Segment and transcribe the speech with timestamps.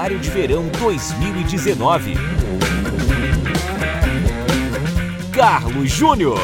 [0.00, 2.14] Seminário de Verão 2019.
[5.30, 6.40] Carlos Júnior.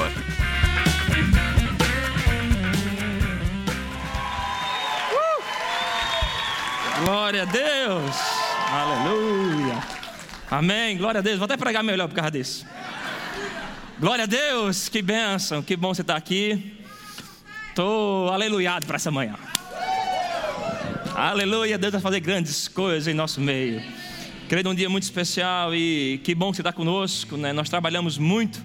[7.03, 8.17] Glória a Deus!
[8.71, 9.83] Aleluia!
[10.51, 10.99] Amém!
[10.99, 11.39] Glória a Deus!
[11.39, 12.67] Vou até pregar melhor por causa disso.
[13.99, 14.91] Glória a Deus!
[14.91, 15.63] Que bênção!
[15.63, 16.79] Que bom você estar aqui.
[17.71, 19.35] Estou aleluiado para essa manhã.
[21.19, 21.79] Aleluia!
[21.79, 23.83] Deus vai fazer grandes coisas em nosso meio.
[24.51, 27.39] Creio num dia muito especial e que bom que você está conosco.
[27.39, 27.55] Né?
[27.55, 28.63] Nós trabalhamos muito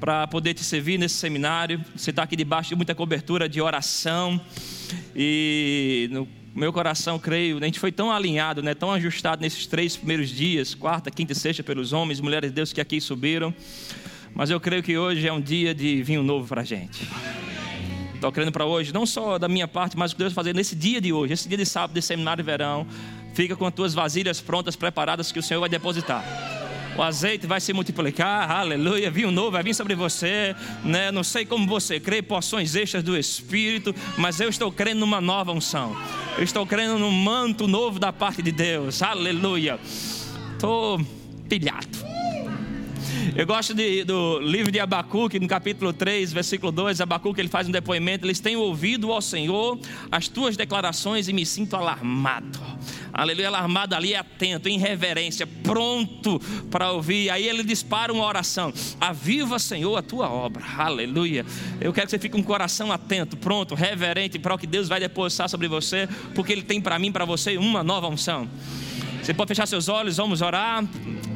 [0.00, 1.84] para poder te servir nesse seminário.
[1.94, 4.40] Você está aqui debaixo de muita cobertura de oração.
[5.14, 9.94] E no meu coração, creio, a gente foi tão alinhado, né, tão ajustado nesses três
[9.94, 13.54] primeiros dias, quarta, quinta e sexta, pelos homens e mulheres de Deus que aqui subiram.
[14.34, 17.06] Mas eu creio que hoje é um dia de vinho novo para a gente.
[18.20, 20.54] Estou crendo para hoje, não só da minha parte, mas o que Deus vai fazer
[20.54, 22.86] nesse dia de hoje, esse dia de sábado de seminário de verão.
[23.32, 26.22] Fica com as tuas vasilhas prontas, preparadas, que o Senhor vai depositar
[26.98, 30.54] o azeite vai se multiplicar, aleluia, vinho novo vai vir sobre você,
[30.84, 31.10] né?
[31.10, 35.50] Não sei como você crê, porções extras do Espírito, mas eu estou crendo numa nova
[35.52, 35.96] unção,
[36.36, 39.78] eu estou crendo num manto novo da parte de Deus, aleluia.
[40.52, 41.00] Estou
[41.48, 42.09] pilhado.
[43.36, 47.68] Eu gosto de, do livro de Abacuque, no capítulo 3, versículo 2, Abacuque ele faz
[47.68, 49.78] um depoimento, eles têm ouvido ao Senhor
[50.10, 52.58] as tuas declarações e me sinto alarmado.
[53.12, 57.30] Aleluia, alarmado ali, atento, em reverência, pronto para ouvir.
[57.30, 60.64] Aí ele dispara uma oração: Aviva, Senhor, a tua obra.
[60.76, 61.44] Aleluia.
[61.80, 64.88] Eu quero que você fique com um coração atento, pronto, reverente para o que Deus
[64.88, 68.48] vai depositar sobre você, porque Ele tem para mim, para você, uma nova unção.
[69.22, 70.84] Você pode fechar seus olhos, vamos orar.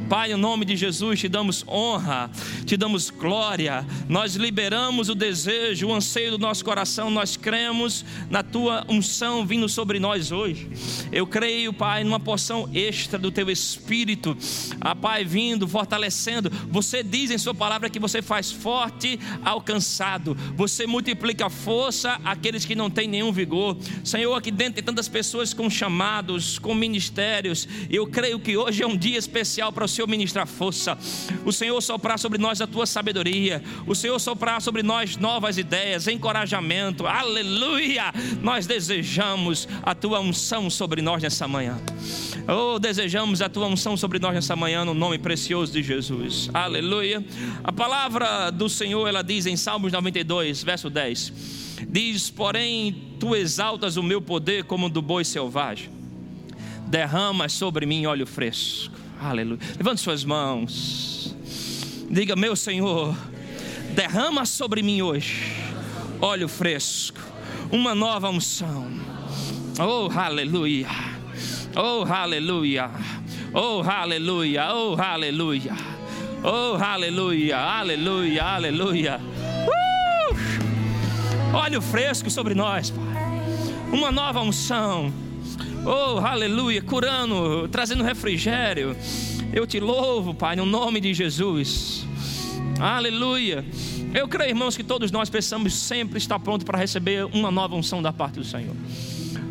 [0.09, 2.29] Pai, em nome de Jesus, te damos honra,
[2.63, 8.43] te damos glória, nós liberamos o desejo, o anseio do nosso coração, nós cremos na
[8.43, 10.69] tua unção vindo sobre nós hoje.
[11.11, 14.37] Eu creio, Pai, numa porção extra do teu espírito,
[14.79, 16.51] a ah, Pai vindo, fortalecendo.
[16.69, 22.75] Você diz em Sua palavra que você faz forte alcançado, você multiplica força àqueles que
[22.75, 23.75] não têm nenhum vigor.
[24.03, 28.87] Senhor, aqui dentro tem tantas pessoas com chamados, com ministérios, eu creio que hoje é
[28.87, 30.97] um dia especial para o Senhor ministrar força,
[31.45, 36.07] o Senhor soprar sobre nós a tua sabedoria, o Senhor soprar sobre nós novas ideias,
[36.07, 38.13] encorajamento, aleluia.
[38.41, 41.79] Nós desejamos a tua unção sobre nós nessa manhã.
[42.47, 46.49] Oh, desejamos a tua unção sobre nós nessa manhã, no nome precioso de Jesus.
[46.53, 47.23] Aleluia.
[47.63, 51.33] A palavra do Senhor, ela diz em Salmos 92, verso 10:
[51.87, 55.89] Diz, porém, tu exaltas o meu poder como do boi selvagem,
[56.87, 59.04] derramas sobre mim óleo fresco.
[59.19, 59.59] Aleluia.
[59.77, 61.35] Levante suas mãos.
[62.09, 63.15] Diga, meu Senhor,
[63.95, 65.65] derrama sobre mim hoje
[66.21, 67.19] óleo fresco,
[67.71, 68.87] uma nova unção.
[69.79, 70.87] Oh, aleluia.
[71.75, 72.89] Oh, aleluia.
[73.53, 74.73] Oh, aleluia.
[74.73, 75.75] Oh, aleluia.
[76.43, 77.57] Oh, aleluia.
[77.57, 78.43] Aleluia.
[78.43, 79.19] Aleluia.
[79.67, 80.35] Uh!
[81.55, 83.05] Óleo fresco sobre nós, Pai.
[83.91, 85.11] Uma nova unção
[85.87, 88.97] Oh, aleluia, curando, trazendo refrigério.
[89.53, 92.03] Eu te louvo, Pai, no nome de Jesus.
[92.79, 93.63] Aleluia.
[94.11, 98.01] Eu creio, irmãos, que todos nós precisamos sempre estar prontos para receber uma nova unção
[98.01, 98.75] da parte do Senhor.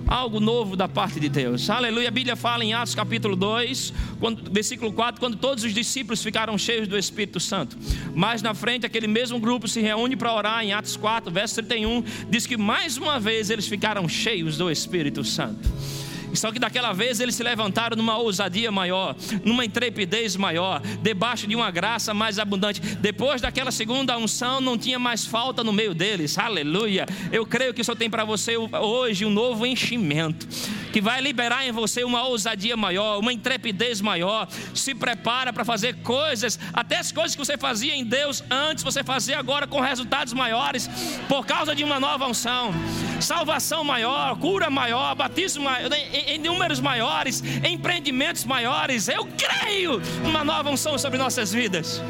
[0.08, 1.70] Algo novo da parte de Deus.
[1.70, 2.08] Aleluia.
[2.08, 6.58] A Bíblia fala em Atos capítulo 2, quando, versículo 4, quando todos os discípulos ficaram
[6.58, 7.78] cheios do Espírito Santo.
[8.12, 12.02] Mais na frente, aquele mesmo grupo se reúne para orar em Atos 4, verso 31,
[12.28, 15.70] diz que mais uma vez eles ficaram cheios do Espírito Santo.
[16.34, 21.54] Só que daquela vez eles se levantaram numa ousadia maior, numa intrepidez maior, debaixo de
[21.54, 22.80] uma graça mais abundante.
[22.80, 26.36] Depois daquela segunda unção, não tinha mais falta no meio deles.
[26.38, 27.06] Aleluia.
[27.32, 30.46] Eu creio que isso tem para você hoje um novo enchimento
[30.94, 34.46] que vai liberar em você uma ousadia maior, uma intrepidez maior.
[34.72, 39.02] Se prepara para fazer coisas, até as coisas que você fazia em Deus antes, você
[39.02, 40.88] fazia agora com resultados maiores,
[41.28, 42.72] por causa de uma nova unção.
[43.20, 45.90] Salvação maior, cura maior, batismo maior,
[46.26, 49.08] em, em números maiores, empreendimentos maiores.
[49.08, 52.00] Eu creio uma nova unção sobre nossas vidas.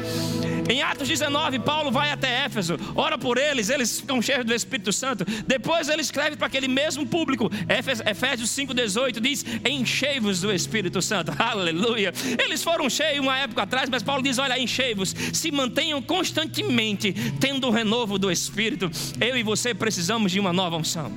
[0.67, 4.91] Em Atos 19, Paulo vai até Éfeso, ora por eles, eles ficam cheios do Espírito
[4.91, 5.23] Santo.
[5.45, 11.31] Depois ele escreve para aquele mesmo público, Efésios 5,18 diz: Enchei-vos do Espírito Santo.
[11.37, 12.11] Aleluia.
[12.43, 17.67] Eles foram cheios uma época atrás, mas Paulo diz: Olha, enchei-vos, se mantenham constantemente tendo
[17.67, 18.89] o renovo do Espírito.
[19.21, 21.11] Eu e você precisamos de uma nova unção.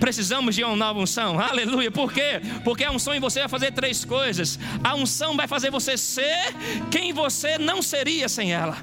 [0.00, 1.38] Precisamos de uma nova unção.
[1.38, 1.90] Aleluia.
[1.90, 2.40] Por quê?
[2.64, 4.58] Porque a unção em você vai fazer três coisas.
[4.82, 6.54] A unção vai fazer você ser
[6.90, 8.76] quem você não seria sem ela.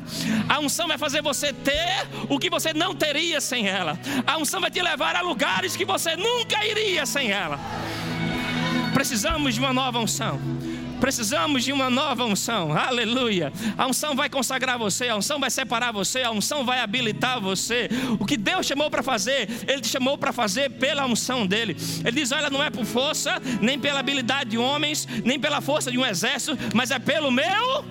[0.50, 4.00] A unção vai fazer você ter o que você não teria sem ela.
[4.25, 7.60] A unção vai te levar a lugares que você nunca iria sem ela
[8.94, 10.39] Precisamos de uma nova unção.
[11.03, 13.51] Precisamos de uma nova unção, aleluia.
[13.77, 17.89] A unção vai consagrar você, a unção vai separar você, a unção vai habilitar você.
[18.17, 21.75] O que Deus chamou para fazer, Ele te chamou para fazer pela unção dele.
[22.05, 25.91] Ele diz: Olha, não é por força, nem pela habilidade de homens, nem pela força
[25.91, 27.83] de um exército, mas é pelo meu.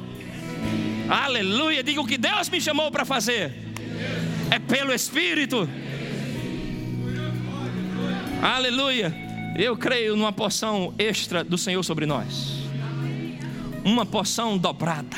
[1.11, 1.83] Aleluia.
[1.83, 3.53] Diga o que Deus me chamou para fazer,
[4.51, 5.69] é pelo Espírito.
[8.41, 9.15] Aleluia.
[9.59, 12.62] Eu creio numa porção extra do Senhor sobre nós
[13.85, 15.17] uma porção dobrada.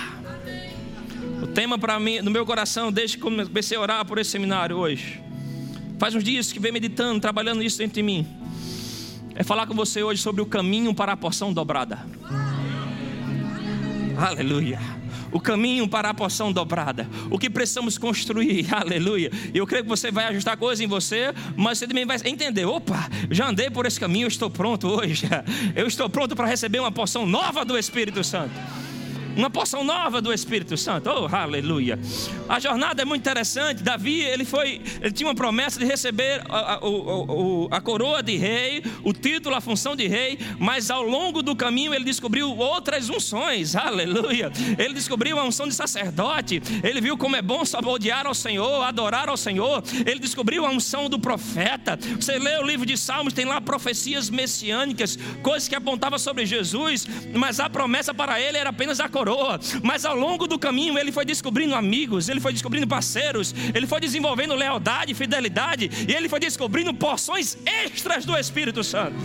[1.43, 4.77] O tema para mim, no meu coração, desde que comecei a orar por esse seminário
[4.77, 5.21] hoje,
[5.99, 8.27] faz uns dias que venho meditando, trabalhando isso dentro de mim,
[9.35, 11.99] é falar com você hoje sobre o caminho para a porção dobrada.
[14.17, 15.04] Aleluia
[15.35, 19.33] o caminho para a porção dobrada, o que precisamos construir, aleluia.
[19.53, 23.11] Eu creio que você vai ajustar coisas em você, mas você também vai entender: opa,
[23.31, 25.27] já andei por esse caminho, eu estou pronto hoje,
[25.75, 28.84] eu estou pronto para receber uma porção nova do Espírito Santo
[29.37, 31.11] uma porção nova do Espírito Santo.
[31.11, 31.99] Oh, aleluia.
[32.49, 33.83] A jornada é muito interessante.
[33.83, 38.37] Davi, ele foi, ele tinha uma promessa de receber a, a, a, a, coroa de
[38.37, 43.11] rei, o título, a função de rei, mas ao longo do caminho ele descobriu outras
[43.11, 43.75] unções.
[43.75, 44.53] Aleluia.
[44.79, 46.63] Ele descobriu a unção de sacerdote.
[46.83, 49.83] Ele viu como é bom saborear ao Senhor, adorar ao Senhor.
[50.07, 51.99] Ele descobriu a unção do profeta.
[52.17, 57.07] Você lê o livro de Salmos, tem lá profecias messiânicas, coisas que apontavam sobre Jesus,
[57.35, 60.99] mas a promessa para ele era apenas a coroa coroa, mas ao longo do caminho
[60.99, 66.29] ele foi descobrindo amigos, ele foi descobrindo parceiros, ele foi desenvolvendo lealdade, fidelidade, e ele
[66.29, 69.17] foi descobrindo porções extras do Espírito Santo.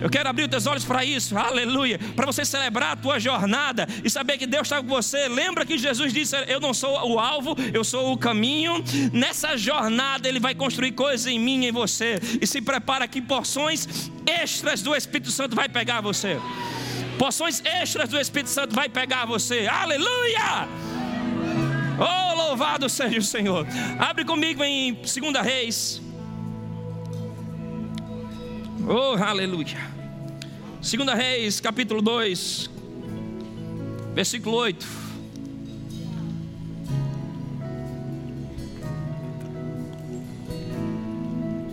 [0.00, 3.86] Eu quero abrir os teus olhos para isso, aleluia, para você celebrar a tua jornada
[4.02, 5.28] e saber que Deus está com você.
[5.28, 8.82] Lembra que Jesus disse: Eu não sou o alvo, eu sou o caminho.
[9.12, 12.18] Nessa jornada, Ele vai construir coisas em mim e em você.
[12.40, 16.36] E se prepara que porções extras do Espírito Santo vai pegar você
[17.22, 19.68] porções extras do Espírito Santo vai pegar você.
[19.68, 20.66] Aleluia!
[21.96, 23.64] Oh, louvado seja o Senhor.
[23.96, 26.02] Abre comigo em 2 Reis.
[28.88, 29.78] Oh, aleluia.
[30.80, 32.68] 2 Reis, capítulo 2,
[34.16, 34.84] versículo 8.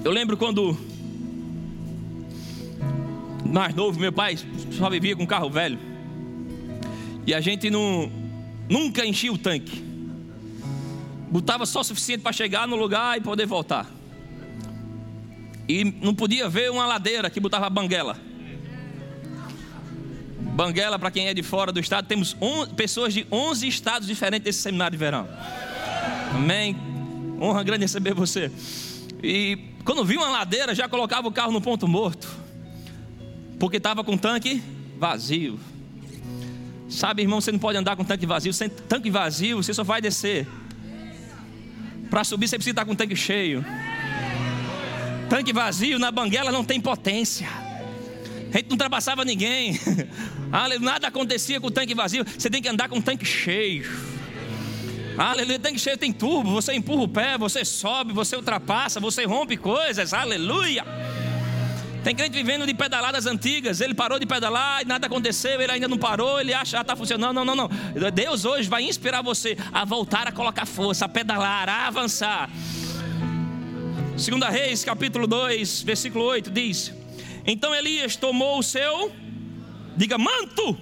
[0.06, 0.78] Eu lembro quando
[3.50, 4.38] mais novo, meu pai
[4.72, 5.80] só vivia com carro velho.
[7.26, 8.12] E a gente não,
[8.70, 9.84] nunca enchia o tanque.
[11.32, 13.90] Botava só o suficiente para chegar no lugar e poder voltar.
[15.68, 18.18] E não podia ver uma ladeira que botava banguela.
[20.56, 24.46] Banguela, para quem é de fora do estado, temos on, pessoas de 11 estados diferentes
[24.46, 25.28] desse seminário de verão.
[26.36, 26.76] Amém.
[27.40, 28.52] Honra grande receber você.
[29.24, 32.39] E quando vi uma ladeira, já colocava o carro no ponto morto
[33.60, 34.64] porque estava com o tanque
[34.98, 35.60] vazio.
[36.90, 38.54] Sabe, irmão, você não pode andar com tanque vazio.
[38.54, 40.48] Sem tanque vazio, você só vai descer.
[42.10, 43.64] Para subir, você precisa estar com o tanque cheio.
[45.30, 47.48] Tanque vazio na banguela não tem potência.
[48.52, 49.80] A gente não ultrapassava ninguém.
[50.82, 52.26] Nada acontecia com o tanque vazio.
[52.26, 53.86] Você tem que andar com o tanque cheio.
[55.16, 56.50] Aleluia, tanque cheio tem turbo.
[56.54, 60.14] Você empurra o pé, você sobe, você ultrapassa, você rompe coisas.
[60.14, 60.84] Aleluia.
[62.04, 63.82] Tem crente vivendo de pedaladas antigas.
[63.82, 65.62] Ele parou de pedalar e nada aconteceu.
[65.62, 66.40] Ele ainda não parou.
[66.40, 67.36] Ele acha ah, está funcionando.
[67.36, 67.70] Não, não, não.
[68.14, 72.50] Deus hoje vai inspirar você a voltar a colocar força, a pedalar, a avançar.
[74.18, 76.94] Segunda Reis, capítulo 2, versículo 8 diz:
[77.46, 79.12] Então Elias tomou o seu,
[79.96, 80.78] diga manto,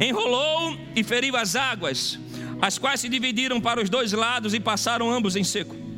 [0.00, 2.18] enrolou e feriu as águas,
[2.60, 5.89] as quais se dividiram para os dois lados e passaram ambos em seco.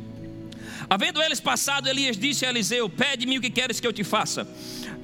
[0.93, 4.47] Havendo eles passado, Elias disse a Eliseu: Pede-me o que queres que eu te faça,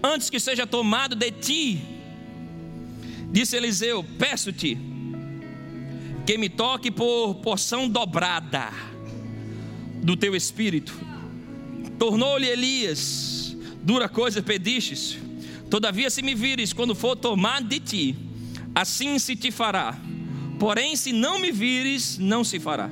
[0.04, 1.82] antes que seja tomado de ti.
[3.32, 4.78] Disse Eliseu: Peço-te
[6.28, 8.72] que me toque por porção dobrada
[9.96, 10.94] do teu espírito.
[11.98, 15.18] Tornou-lhe Elias: Dura coisa pedistes.
[15.72, 18.16] Todavia, se me vires quando for tomado de ti,
[18.76, 19.98] assim se te fará.
[20.60, 22.92] Porém, se não me vires, não se fará.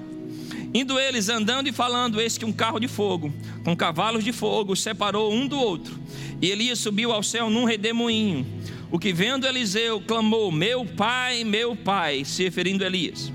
[0.74, 3.34] Indo eles andando e falando, eis que um carro de fogo,
[3.64, 5.98] com cavalos de fogo, separou um do outro.
[6.42, 8.46] E Elias subiu ao céu num redemoinho.
[8.92, 13.32] O que vendo Eliseu clamou: Meu pai, meu pai, se referindo a Elias.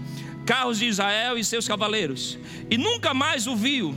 [0.47, 2.39] Carros de Israel e seus cavaleiros.
[2.71, 3.95] E nunca mais o viu.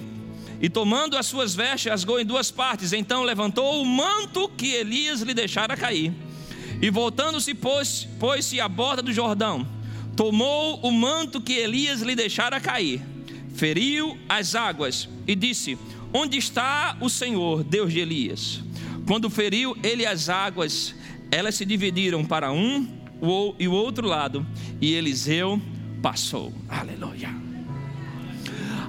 [0.62, 2.94] E tomando as suas vestes, rasgou em duas partes.
[2.94, 6.14] Então levantou o manto que Elias lhe deixara cair.
[6.82, 9.68] E voltando-se, pôs-se pôs à borda do Jordão.
[10.16, 13.15] Tomou o manto que Elias lhe deixara cair
[13.56, 15.78] feriu as águas e disse:
[16.14, 18.62] Onde está o Senhor, Deus de Elias?
[19.08, 20.96] Quando feriu ele as águas,
[21.32, 22.88] elas se dividiram para um
[23.58, 24.46] e o outro lado,
[24.80, 25.60] e Eliseu
[26.02, 26.54] passou.
[26.68, 27.30] Aleluia.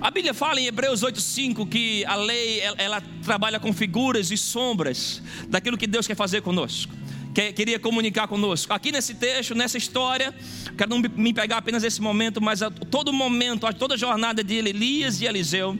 [0.00, 4.36] A Bíblia fala em Hebreus 8:5 que a lei ela, ela, trabalha com figuras e
[4.36, 6.92] sombras daquilo que Deus quer fazer conosco.
[7.36, 8.72] Que, queria comunicar conosco.
[8.72, 10.34] Aqui nesse texto, nessa história,
[10.74, 14.42] quero não me pegar apenas esse momento, mas a todo momento, a toda a jornada
[14.42, 15.78] de Elias e Eliseu.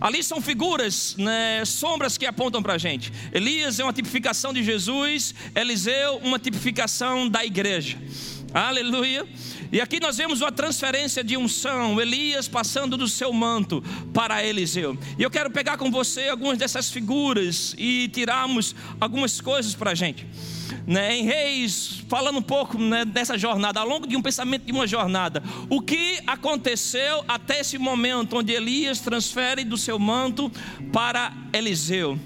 [0.00, 3.12] Ali são figuras, né, sombras que apontam para a gente.
[3.32, 7.98] Elias é uma tipificação de Jesus, Eliseu, uma tipificação da igreja.
[8.54, 9.26] Aleluia.
[9.72, 13.82] E aqui nós vemos uma transferência de unção, Elias passando do seu manto
[14.12, 14.96] para Eliseu.
[15.18, 19.94] E eu quero pegar com você algumas dessas figuras e tirarmos algumas coisas para a
[19.94, 20.26] gente.
[20.86, 24.72] Né, em Reis, falando um pouco né, dessa jornada, ao longo de um pensamento de
[24.72, 30.50] uma jornada, o que aconteceu até esse momento onde Elias transfere do seu manto
[30.92, 32.18] para Eliseu.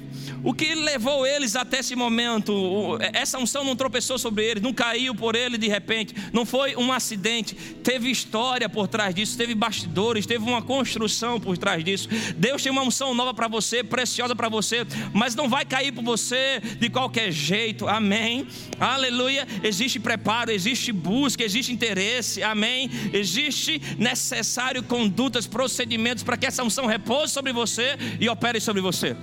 [0.43, 2.99] O que levou eles até esse momento?
[3.13, 6.93] Essa unção não tropeçou sobre eles, não caiu por ele de repente, não foi um
[6.93, 12.09] acidente, teve história por trás disso, teve bastidores, teve uma construção por trás disso.
[12.37, 16.03] Deus tem uma unção nova para você, preciosa para você, mas não vai cair por
[16.03, 18.47] você de qualquer jeito, amém?
[18.79, 19.47] Aleluia.
[19.63, 22.91] Existe preparo, existe busca, existe interesse, amém?
[23.13, 29.17] Existe necessário condutas, procedimentos para que essa unção repouse sobre você e opere sobre você.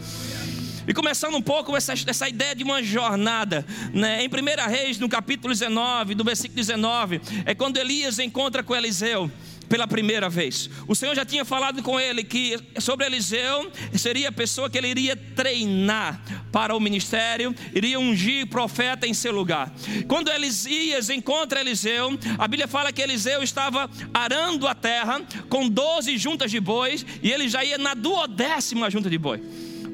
[0.87, 4.23] E começando um pouco essa, essa ideia de uma jornada, né?
[4.23, 9.29] em 1 Reis, no capítulo 19, do versículo 19, é quando Elias encontra com Eliseu
[9.67, 10.69] pela primeira vez.
[10.87, 14.87] O Senhor já tinha falado com ele que sobre Eliseu seria a pessoa que ele
[14.87, 16.21] iria treinar
[16.53, 19.69] para o ministério, iria ungir profeta em seu lugar.
[20.07, 26.17] Quando Elisias encontra Eliseu, a Bíblia fala que Eliseu estava arando a terra com 12
[26.17, 29.43] juntas de bois e ele já ia na duodécima junta de boi.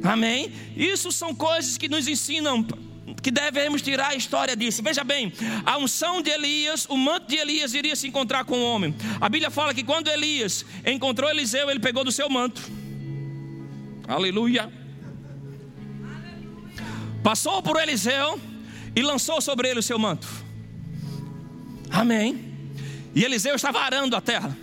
[0.03, 0.51] Amém?
[0.75, 2.65] Isso são coisas que nos ensinam
[3.21, 4.83] que devemos tirar a história disso.
[4.83, 5.31] Veja bem,
[5.65, 8.93] a unção de Elias, o manto de Elias iria se encontrar com o homem.
[9.21, 12.61] A Bíblia fala que quando Elias encontrou Eliseu, ele pegou do seu manto.
[14.07, 14.71] Aleluia.
[17.23, 18.39] Passou por Eliseu
[18.93, 20.27] e lançou sobre ele o seu manto.
[21.89, 22.53] Amém.
[23.15, 24.57] E Eliseu estava arando a terra.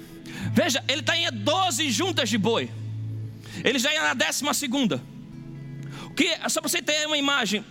[0.52, 2.68] Veja, ele em 12 juntas de boi.
[3.64, 5.02] Ele já ia na décima segunda.
[6.20, 7.64] Que, só para você ter uma imagem,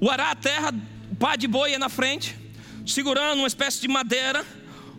[0.00, 0.72] o arar a terra,
[1.10, 2.36] o pá de boi é na frente,
[2.86, 4.46] segurando uma espécie de madeira,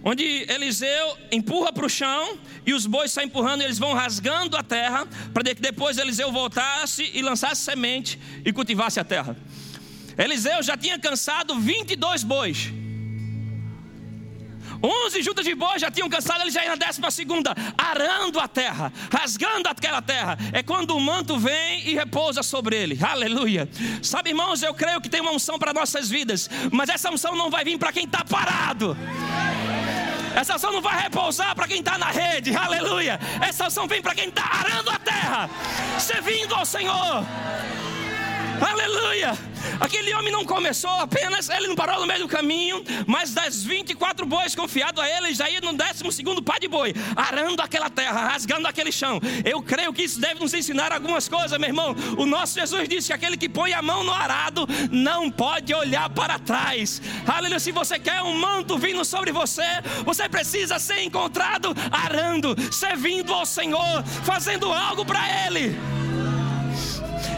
[0.03, 4.58] onde Eliseu empurra para o chão e os bois saem empurrando, e eles vão rasgando
[4.58, 9.38] a terra, para que depois Eliseu voltasse e lançasse semente e cultivasse a terra.
[10.17, 12.74] Eliseu já tinha cansado 22 bois.
[14.86, 18.48] 11 juntas de bois já tinham cansado, ele já ia na décima segunda, arando a
[18.48, 20.38] terra, rasgando aquela terra.
[20.54, 23.00] É quando o manto vem e repousa sobre ele.
[23.01, 23.68] Aleluia.
[24.01, 27.50] Sabe, irmãos, eu creio que tem uma unção para nossas vidas, mas essa unção não
[27.50, 28.96] vai vir para quem está parado.
[30.36, 33.20] Essa unção não vai repousar para quem está na rede, aleluia.
[33.42, 35.50] Essa unção vem para quem está arando a terra,
[35.98, 37.25] servindo ao Senhor.
[38.62, 39.55] Aleluia!
[39.80, 44.26] Aquele homem não começou apenas, ele não parou no meio do caminho, mas das 24
[44.26, 48.68] bois confiado a ele, já ia no 12 pá de boi, arando aquela terra, rasgando
[48.68, 49.20] aquele chão.
[49.44, 51.96] Eu creio que isso deve nos ensinar algumas coisas, meu irmão.
[52.18, 56.10] O nosso Jesus disse que aquele que põe a mão no arado não pode olhar
[56.10, 57.02] para trás.
[57.26, 57.60] Aleluia!
[57.60, 59.66] Se você quer um manto vindo sobre você,
[60.04, 65.76] você precisa ser encontrado arando, servindo ao Senhor, fazendo algo para Ele.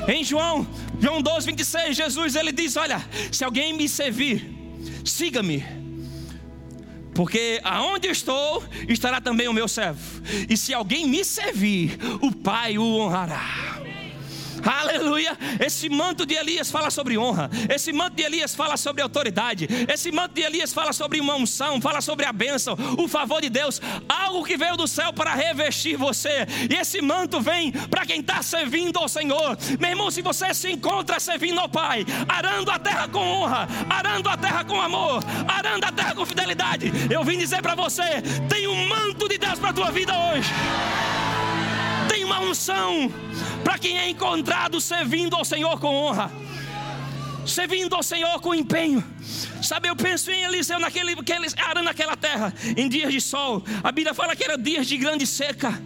[0.08, 0.66] Em João
[1.00, 4.50] João 12, 26, Jesus ele diz: Olha, se alguém me servir,
[5.06, 5.64] siga-me.
[7.14, 10.22] Porque aonde estou, estará também o meu servo.
[10.48, 13.77] E se alguém me servir, o Pai o honrará.
[14.66, 15.38] Aleluia.
[15.60, 17.50] Esse manto de Elias fala sobre honra.
[17.74, 19.68] Esse manto de Elias fala sobre autoridade.
[19.92, 23.50] Esse manto de Elias fala sobre uma unção, fala sobre a bênção, o favor de
[23.50, 26.46] Deus, algo que veio do céu para revestir você.
[26.70, 29.58] E esse manto vem para quem está servindo ao Senhor.
[29.80, 34.30] Meu irmão, se você se encontra servindo ao Pai, arando a terra com honra, arando
[34.30, 38.68] a terra com amor, arando a terra com fidelidade, eu vim dizer para você: tem
[38.68, 40.50] um manto de Deus para a tua vida hoje.
[42.40, 43.12] Unção
[43.64, 46.32] para quem é encontrado servindo ao Senhor com honra,
[47.46, 49.04] servindo ao Senhor com empenho.
[49.62, 53.64] Sabe, eu penso em Eliseu naquele, naquele, arando aquela terra em dias de sol.
[53.84, 55.82] A Bíblia fala que era dias de grande seca.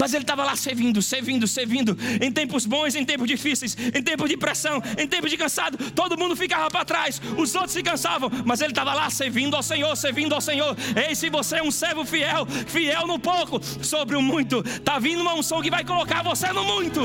[0.00, 4.30] Mas ele estava lá servindo, servindo, servindo, em tempos bons, em tempos difíceis, em tempos
[4.30, 8.30] de pressão, em tempos de cansado, todo mundo ficava para trás, os outros se cansavam,
[8.46, 10.74] mas ele estava lá servindo ao Senhor, servindo ao Senhor.
[10.96, 15.20] Ei, se você é um servo fiel, fiel no pouco, sobre o muito, está vindo
[15.20, 17.02] uma unção que vai colocar você no muito.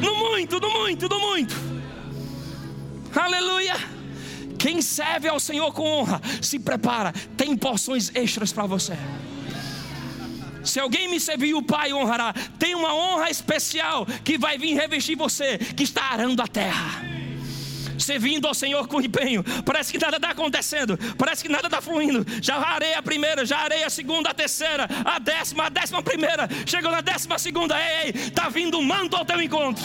[0.00, 1.54] No muito, no muito, no muito.
[3.14, 3.74] Aleluia.
[4.58, 8.96] Quem serve ao Senhor com honra, se prepara, tem porções extras para você.
[10.64, 12.34] Se alguém me servir, o Pai honrará.
[12.58, 17.02] Tem uma honra especial que vai vir revestir você, que está arando a terra.
[17.98, 22.24] Servindo ao Senhor com empenho, parece que nada está acontecendo, parece que nada está fluindo.
[22.40, 26.48] Já arei a primeira, já arei a segunda, a terceira, a décima, a décima primeira,
[26.64, 29.84] chegou na décima segunda, ei, ei, está vindo um manto ao teu encontro.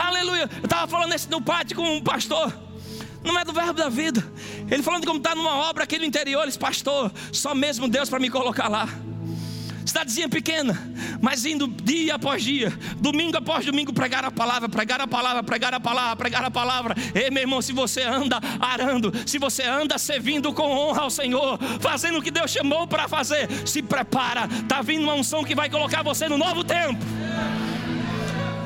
[0.00, 0.48] Aleluia.
[0.58, 2.69] Eu estava falando isso no pátio com um pastor.
[3.22, 4.24] Não é do verbo da vida.
[4.70, 6.42] Ele falando como está numa obra aqui no interior.
[6.42, 8.88] Ele pastor, só mesmo Deus para me colocar lá.
[9.84, 10.78] Cidadezinha pequena,
[11.20, 15.74] mas indo dia após dia, domingo após domingo, pregar a palavra, pregar a palavra, pregar
[15.74, 16.94] a palavra, pregar a palavra.
[17.12, 21.58] Ei, meu irmão, se você anda arando, se você anda servindo com honra ao Senhor,
[21.80, 25.68] fazendo o que Deus chamou para fazer, se prepara, está vindo uma unção que vai
[25.68, 27.04] colocar você no novo tempo.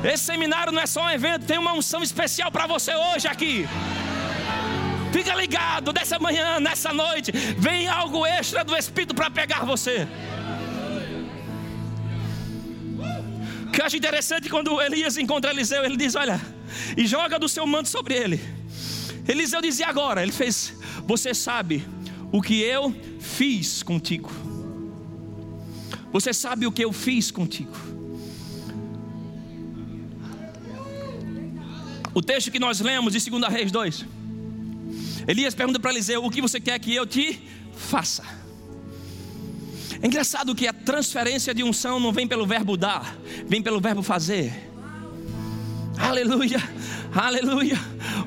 [0.03, 3.67] Esse seminário não é só um evento, tem uma unção especial para você hoje aqui.
[5.15, 10.05] Fica ligado, dessa manhã, nessa noite, vem algo extra do Espírito para pegar você.
[13.65, 16.41] O que eu acho interessante quando Elias encontra Eliseu, ele diz: Olha,
[16.97, 18.41] e joga do seu manto sobre ele.
[19.25, 20.73] Eliseu dizia agora: Ele fez,
[21.07, 21.87] Você sabe
[22.29, 24.29] o que eu fiz contigo.
[26.11, 27.71] Você sabe o que eu fiz contigo.
[32.13, 34.14] O texto que nós lemos de 2 Reis 2.
[35.27, 37.41] Elias pergunta para Eliseu: O que você quer que eu te
[37.75, 38.23] faça?
[40.01, 43.17] É engraçado que a transferência de unção não vem pelo verbo dar,
[43.47, 44.71] vem pelo verbo fazer.
[45.97, 46.61] Aleluia,
[47.13, 47.79] aleluia.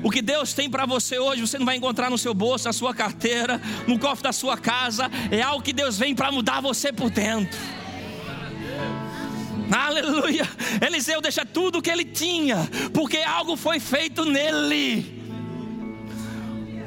[0.03, 2.73] O que Deus tem para você hoje, você não vai encontrar no seu bolso, na
[2.73, 5.09] sua carteira, no cofre da sua casa.
[5.29, 7.59] É algo que Deus vem para mudar você por dentro.
[9.71, 10.49] Aleluia.
[10.85, 15.18] Eliseu deixa tudo o que ele tinha, porque algo foi feito nele.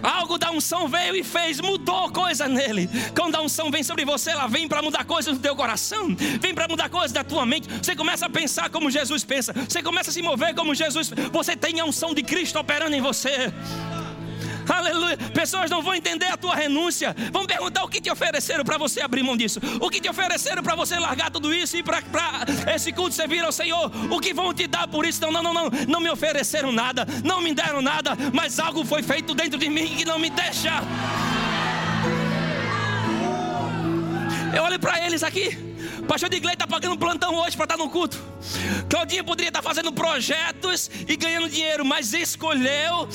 [0.03, 2.89] Algo da unção veio e fez, mudou coisa nele.
[3.15, 6.55] Quando a unção vem sobre você, ela vem para mudar coisas no teu coração, vem
[6.55, 7.69] para mudar coisas da tua mente.
[7.83, 11.11] Você começa a pensar como Jesus pensa, você começa a se mover como Jesus.
[11.33, 13.53] Você tem a unção de Cristo operando em você.
[14.69, 15.17] Aleluia.
[15.35, 17.15] Pessoas não vão entender a tua renúncia.
[17.33, 19.61] Vão perguntar o que te ofereceram para você abrir mão disso.
[19.81, 22.03] O que te ofereceram para você largar tudo isso e para
[22.75, 23.91] esse culto servir ao Senhor.
[24.11, 25.21] O que vão te dar por isso?
[25.21, 25.71] Não, não, não, não.
[25.89, 27.07] Não me ofereceram nada.
[27.25, 28.17] Não me deram nada.
[28.33, 30.83] Mas algo foi feito dentro de mim que não me deixa.
[34.55, 35.73] Eu olho para eles aqui.
[36.07, 38.21] Pastor de Igreja está pagando plantão hoje para estar no culto.
[38.89, 43.09] Claudinha poderia estar fazendo projetos e ganhando dinheiro, mas escolheu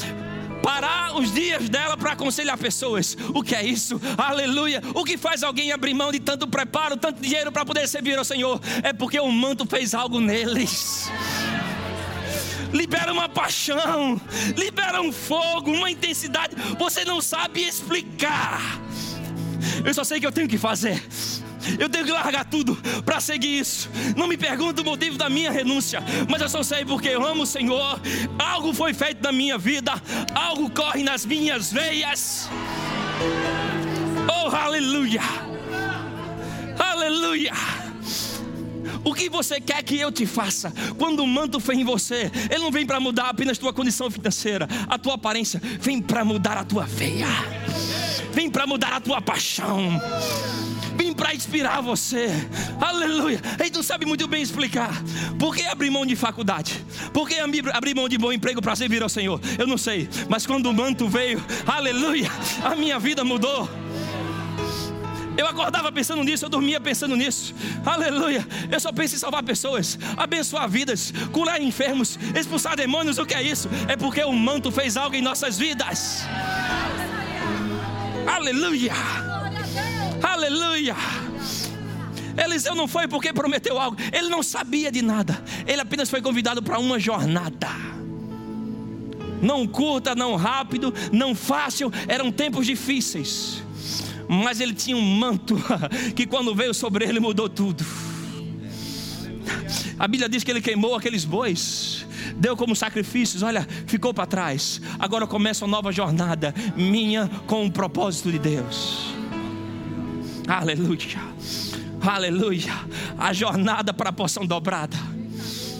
[0.61, 3.17] parar os dias dela para aconselhar pessoas.
[3.33, 3.99] O que é isso?
[4.17, 4.81] Aleluia.
[4.93, 8.25] O que faz alguém abrir mão de tanto preparo, tanto dinheiro para poder servir ao
[8.25, 8.59] Senhor?
[8.83, 11.09] É porque o manto fez algo neles
[12.73, 14.19] libera uma paixão,
[14.55, 16.55] libera um fogo, uma intensidade.
[16.77, 18.79] Você não sabe explicar.
[19.85, 21.01] Eu só sei que eu tenho que fazer.
[21.79, 23.89] Eu tenho que largar tudo para seguir isso.
[24.15, 27.43] Não me pergunte o motivo da minha renúncia, mas eu só sei porque eu amo
[27.43, 27.99] o Senhor.
[28.37, 29.93] Algo foi feito na minha vida,
[30.33, 32.49] algo corre nas minhas veias.
[34.27, 35.21] Oh, aleluia!
[36.79, 37.53] Aleluia!
[39.03, 40.73] O que você quer que eu te faça?
[40.97, 44.67] Quando o manto vem em você, ele não vem para mudar apenas tua condição financeira,
[44.87, 47.27] a tua aparência, vem para mudar a tua veia,
[48.33, 49.99] vem para mudar a tua paixão
[50.97, 52.27] vim para inspirar você.
[52.81, 53.39] Aleluia.
[53.59, 54.91] Ele não sabe muito bem explicar.
[55.37, 56.83] Por que abrir mão de faculdade?
[57.13, 59.39] Por que abrir mão de bom emprego para servir ao Senhor?
[59.57, 60.09] Eu não sei.
[60.27, 62.29] Mas quando o manto veio, aleluia,
[62.63, 63.69] a minha vida mudou.
[65.37, 67.53] Eu acordava pensando nisso, eu dormia pensando nisso.
[67.85, 68.45] Aleluia.
[68.71, 73.19] Eu só penso em salvar pessoas, abençoar vidas, curar enfermos, expulsar demônios.
[73.19, 73.69] O que é isso?
[73.87, 76.23] É porque o manto fez algo em nossas vidas.
[78.25, 79.36] Aleluia.
[80.21, 80.95] Aleluia!
[82.37, 86.61] Eliseu não foi porque prometeu algo, ele não sabia de nada, ele apenas foi convidado
[86.61, 87.67] para uma jornada.
[89.41, 93.63] Não curta, não rápido, não fácil, eram tempos difíceis,
[94.27, 95.55] mas ele tinha um manto
[96.15, 97.85] que quando veio sobre ele mudou tudo.
[99.99, 104.79] A Bíblia diz que ele queimou aqueles bois, deu como sacrifícios, olha, ficou para trás.
[104.99, 109.16] Agora começa uma nova jornada minha com o propósito de Deus.
[110.47, 111.19] Aleluia.
[112.01, 112.73] Aleluia.
[113.17, 114.95] A jornada para a porção dobrada.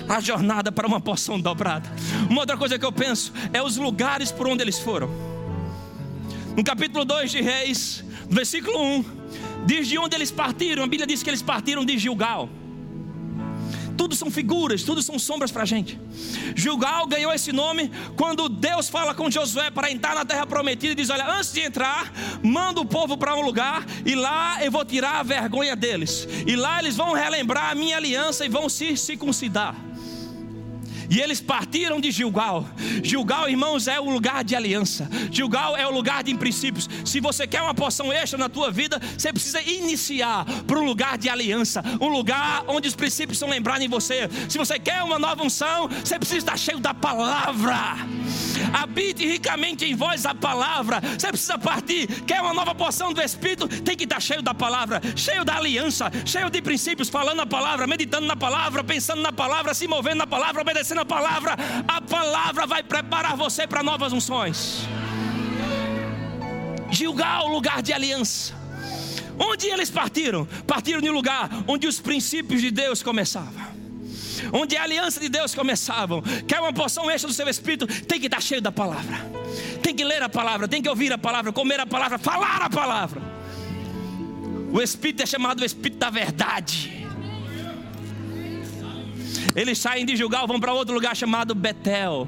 [0.10, 1.90] A jornada para uma porção dobrada.
[2.30, 5.10] Uma outra coisa que eu penso é os lugares por onde eles foram.
[6.56, 9.06] No capítulo 2 de Reis, versículo 1,
[9.66, 10.84] diz de onde eles partiram.
[10.84, 12.50] A Bíblia diz que eles partiram de Gilgal.
[13.98, 16.00] Tudo são figuras, tudo são sombras para a gente.
[16.56, 20.96] Gilgal ganhou esse nome quando Deus fala com Josué para entrar na terra prometida e
[20.96, 22.12] diz: Olha, antes de entrar,
[22.44, 26.28] manda o povo para um lugar e lá eu vou tirar a vergonha deles.
[26.46, 29.76] E lá eles vão relembrar a minha aliança e vão se circuncidar.
[31.10, 32.66] E eles partiram de Gilgal.
[33.04, 35.10] Gilgal, irmãos, é o lugar de aliança.
[35.32, 36.90] Gilgal é o lugar de princípios.
[37.06, 41.18] Se você quer uma porção extra na tua vida, você precisa iniciar para um lugar
[41.18, 44.30] de aliança, um lugar onde os princípios são lembrados em você.
[44.50, 47.98] Se você quer uma nova unção, você precisa estar cheio da palavra.
[48.74, 51.02] Habite ricamente em vós a palavra.
[51.18, 52.08] Você precisa partir.
[52.24, 53.68] Quer uma nova porção do Espírito?
[53.68, 57.88] Tem que estar cheio da palavra, cheio da aliança, cheio de princípios, falando a palavra,
[57.88, 61.56] meditando na palavra, pensando na palavra, se movendo na palavra, obedecendo na palavra,
[61.88, 64.88] a palavra vai preparar você para novas unções.
[66.90, 68.56] Gilgal, lugar de aliança.
[69.40, 70.46] Onde eles partiram?
[70.66, 73.68] Partiram de um lugar onde os princípios de Deus começavam.
[74.52, 76.22] Onde a aliança de Deus começavam.
[76.48, 77.88] Quer uma porção extra do seu espírito?
[78.06, 79.18] Tem que estar cheio da palavra.
[79.82, 82.70] Tem que ler a palavra, tem que ouvir a palavra, comer a palavra, falar a
[82.70, 83.22] palavra.
[84.72, 87.08] O espírito é chamado o espírito da verdade.
[89.56, 92.28] Eles saem de Gilgal, vão para outro lugar chamado Betel.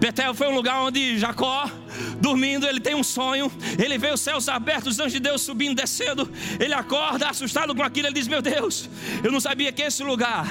[0.00, 1.70] Betel foi um lugar onde Jacó,
[2.18, 3.52] dormindo, ele tem um sonho.
[3.78, 6.28] Ele vê os céus abertos, os anjos de Deus subindo, descendo.
[6.58, 8.06] Ele acorda, assustado com aquilo.
[8.06, 8.88] Ele diz: Meu Deus,
[9.22, 10.46] eu não sabia que esse lugar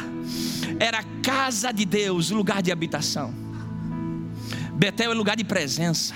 [0.79, 3.33] era a casa de Deus, lugar de habitação.
[4.73, 6.13] Betel é lugar de presença.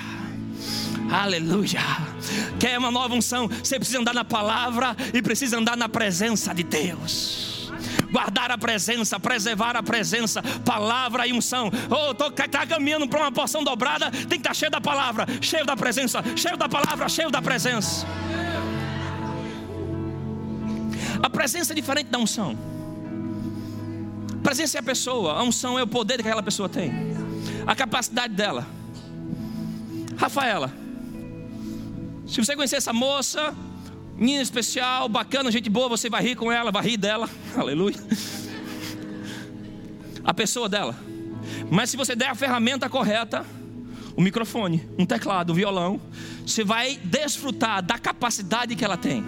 [1.12, 1.82] Aleluia.
[2.60, 3.48] Quer uma nova unção?
[3.48, 7.53] Você precisa andar na palavra e precisa andar na presença de Deus
[8.14, 11.72] guardar a presença, preservar a presença, palavra e unção.
[11.90, 15.26] Oh, estou tá caminhando para uma porção dobrada, tem que estar tá cheio da palavra,
[15.42, 18.06] cheio da presença, cheio da palavra, cheio da presença.
[21.24, 22.56] A presença é diferente da unção.
[24.32, 26.92] A presença é a pessoa, a unção é o poder que aquela pessoa tem,
[27.66, 28.68] a capacidade dela.
[30.18, 30.72] Rafaela,
[32.28, 33.56] se você conhecer essa moça,
[34.24, 37.98] menina especial, bacana, gente boa, você vai rir com ela, vai rir dela, aleluia.
[40.24, 40.96] A pessoa dela.
[41.70, 43.46] Mas se você der a ferramenta correta,
[44.16, 46.00] o microfone, um teclado, um violão,
[46.46, 49.26] você vai desfrutar da capacidade que ela tem.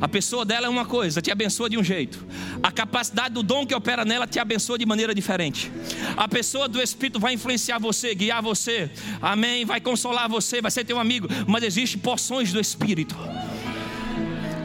[0.00, 2.24] A pessoa dela é uma coisa, te abençoa de um jeito.
[2.62, 5.72] A capacidade do dom que opera nela te abençoa de maneira diferente.
[6.16, 8.88] A pessoa do Espírito vai influenciar você, guiar você.
[9.20, 9.64] Amém.
[9.64, 11.26] Vai consolar você, vai ser teu amigo.
[11.48, 13.16] Mas existem porções do Espírito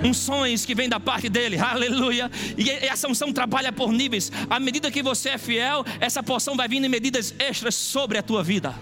[0.03, 2.29] unções que vêm da parte dele, aleluia.
[2.57, 4.31] E essa unção trabalha por níveis.
[4.49, 8.23] À medida que você é fiel, essa porção vai vindo em medidas extras sobre a
[8.23, 8.75] tua vida.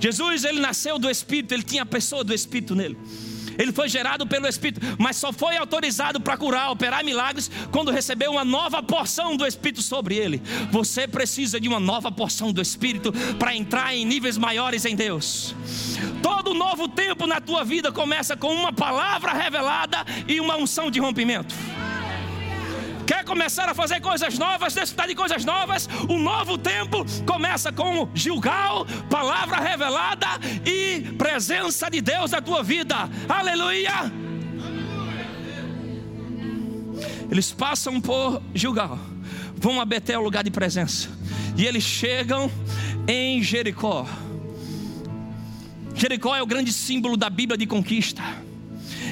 [0.00, 2.96] Jesus, ele nasceu do Espírito, ele tinha a pessoa do Espírito nele.
[3.58, 8.32] Ele foi gerado pelo Espírito, mas só foi autorizado para curar, operar milagres quando recebeu
[8.32, 10.42] uma nova porção do Espírito sobre ele.
[10.70, 15.54] Você precisa de uma nova porção do Espírito para entrar em níveis maiores em Deus.
[16.22, 21.00] Todo novo tempo na tua vida começa com uma palavra revelada e uma unção de
[21.00, 21.54] rompimento.
[23.06, 25.88] Quer começar a fazer coisas novas, desfrutar de coisas novas?
[26.08, 30.26] O novo tempo começa com Gilgal, palavra revelada
[30.64, 33.08] e presença de Deus na tua vida.
[33.28, 34.12] Aleluia!
[37.30, 38.98] Eles passam por Gilgal,
[39.56, 41.08] vão a Betel, lugar de presença,
[41.56, 42.50] e eles chegam
[43.06, 44.06] em Jericó.
[45.94, 48.22] Jericó é o grande símbolo da Bíblia de conquista.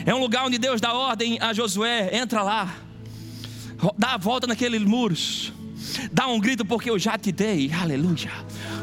[0.04, 2.83] É um lugar onde Deus dá ordem a Josué: entra lá,
[3.96, 5.52] dá a volta naqueles muros,
[6.12, 8.30] dá um grito porque eu já te dei, aleluia.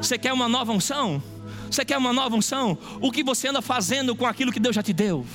[0.02, 1.22] Você quer uma nova unção?
[1.70, 2.78] Você quer uma nova unção?
[3.00, 5.26] O que você anda fazendo com aquilo que Deus já te deu?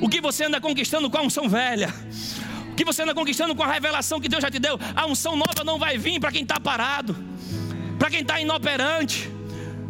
[0.00, 1.92] O que você anda conquistando com a unção velha?
[2.70, 4.78] O que você anda conquistando com a revelação que Deus já te deu?
[4.94, 7.16] A unção nova não vai vir para quem está parado,
[7.98, 9.30] para quem está inoperante.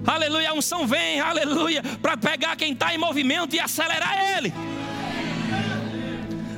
[0.07, 4.53] Aleluia, a unção vem, aleluia, para pegar quem está em movimento e acelerar ele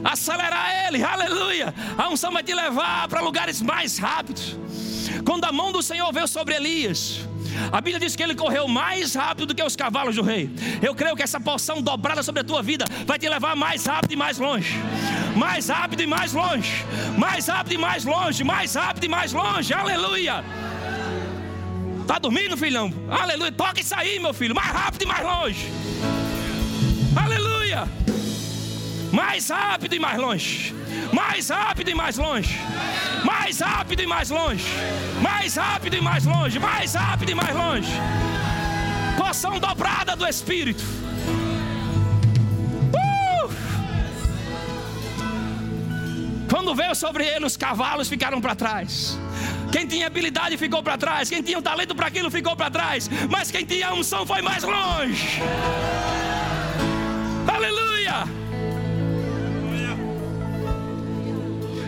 [0.04, 1.74] acelerar ele, aleluia.
[1.96, 4.56] A unção vai te levar para lugares mais rápidos.
[5.24, 7.20] Quando a mão do Senhor veio sobre Elias,
[7.70, 10.50] a Bíblia diz que ele correu mais rápido do que os cavalos do rei.
[10.80, 14.12] Eu creio que essa porção dobrada sobre a tua vida vai te levar mais rápido
[14.12, 14.78] e mais longe.
[15.36, 16.84] Mais rápido e mais longe.
[17.16, 18.44] Mais rápido e mais longe.
[18.44, 19.72] Mais rápido e mais longe.
[19.72, 20.44] Aleluia.
[22.06, 22.92] Tá dormindo, filhão?
[23.10, 23.52] Aleluia.
[23.52, 24.54] Toca isso aí, meu filho.
[24.54, 25.68] Mais rápido e mais longe.
[27.14, 28.11] Aleluia
[29.12, 30.74] mais rápido e mais longe,
[31.12, 32.58] mais rápido e mais longe,
[33.22, 34.64] mais rápido e mais longe,
[35.20, 37.92] mais rápido e mais longe, mais rápido e mais longe.
[39.16, 40.82] Poção dobrada do Espírito.
[42.94, 43.52] Uh!
[46.48, 49.18] Quando veio sobre ele, os cavalos ficaram para trás.
[49.70, 51.28] Quem tinha habilidade ficou para trás.
[51.28, 53.10] Quem tinha o talento para aquilo ficou para trás.
[53.30, 55.40] Mas quem tinha unção foi mais longe.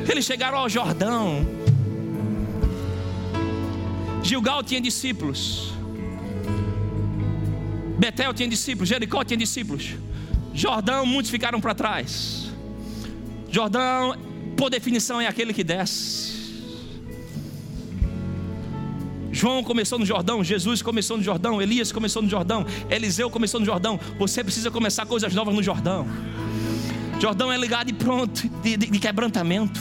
[0.09, 1.47] Eles chegaram ao Jordão.
[4.23, 5.73] Gilgal tinha discípulos.
[7.99, 8.89] Betel tinha discípulos.
[8.89, 9.95] Jericó tinha discípulos.
[10.53, 12.49] Jordão, muitos ficaram para trás.
[13.51, 14.17] Jordão,
[14.57, 16.35] por definição, é aquele que desce.
[19.35, 23.67] João começou no Jordão, Jesus começou no Jordão, Elias começou no Jordão, Eliseu começou no
[23.67, 23.99] Jordão.
[24.17, 26.07] Você precisa começar coisas novas no Jordão.
[27.25, 29.81] Jordão é ligado e pronto, de, de, de quebrantamento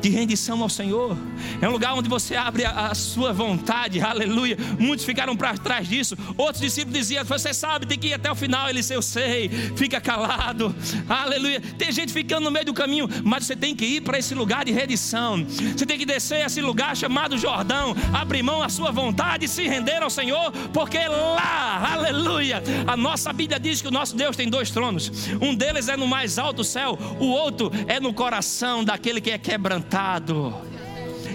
[0.00, 1.16] de rendição ao Senhor.
[1.60, 4.56] É um lugar onde você abre a, a sua vontade, aleluia.
[4.78, 6.16] Muitos ficaram para trás disso.
[6.36, 8.68] Outros discípulos diziam: Você sabe, tem que ir até o final.
[8.68, 10.74] Ele disse: Eu sei, fica calado,
[11.08, 11.60] aleluia.
[11.60, 14.64] Tem gente ficando no meio do caminho, mas você tem que ir para esse lugar
[14.64, 15.44] de rendição.
[15.76, 19.66] Você tem que descer esse lugar chamado Jordão, abrir mão à sua vontade e se
[19.66, 24.48] render ao Senhor, porque lá, aleluia, a nossa Bíblia diz que o nosso Deus tem
[24.48, 25.10] dois tronos.
[25.40, 29.38] Um deles é no mais alto céu, o outro é no coração daquele que é
[29.38, 30.54] quebrantado quebrantado,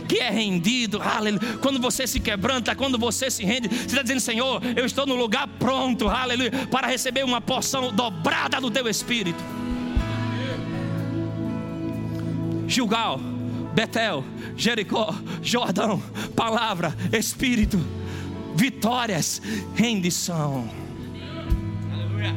[0.07, 1.57] que é rendido, aleluia.
[1.59, 5.15] Quando você se quebranta, quando você se rende, você está dizendo, Senhor, eu estou no
[5.15, 9.43] lugar pronto, aleluia, para receber uma porção dobrada do teu espírito.
[12.67, 13.19] Gilgal,
[13.73, 14.23] Betel,
[14.55, 16.01] Jericó, Jordão,
[16.35, 17.79] palavra, espírito,
[18.55, 19.41] vitórias,
[19.75, 20.69] rendição.
[21.91, 22.35] Aleluia.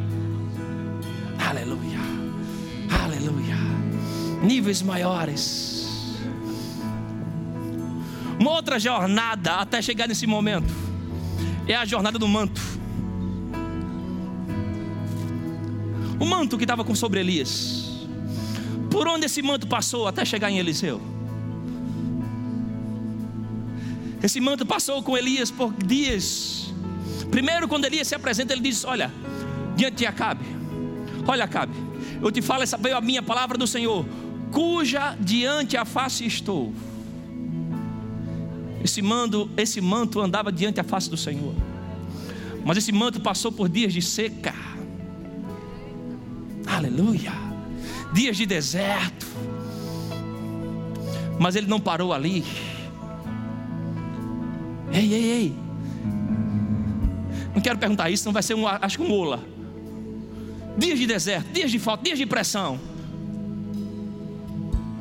[1.38, 2.00] Aleluia.
[3.04, 3.56] Aleluia.
[4.42, 5.75] Níveis maiores.
[8.38, 10.72] Uma outra jornada até chegar nesse momento
[11.66, 12.60] é a jornada do manto.
[16.20, 18.06] O manto que estava com sobre Elias.
[18.90, 21.00] Por onde esse manto passou até chegar em Eliseu?
[24.22, 26.72] Esse manto passou com Elias por dias.
[27.30, 29.12] Primeiro, quando Elias se apresenta, ele diz: Olha,
[29.76, 30.44] diante de Acabe,
[31.26, 31.74] olha, Acabe,
[32.22, 34.06] eu te falo, essa veio a minha palavra do Senhor,
[34.50, 36.72] cuja diante a face estou.
[38.86, 41.52] Esse manto, esse manto andava diante da face do Senhor.
[42.64, 44.54] Mas esse manto passou por dias de seca.
[46.64, 47.32] Aleluia.
[48.14, 49.26] Dias de deserto.
[51.36, 52.44] Mas ele não parou ali.
[54.92, 55.56] Ei, ei, ei.
[57.52, 59.44] Não quero perguntar isso, não vai ser um, acho que um ola.
[60.78, 62.78] Dias de deserto, dias de falta, dias de pressão.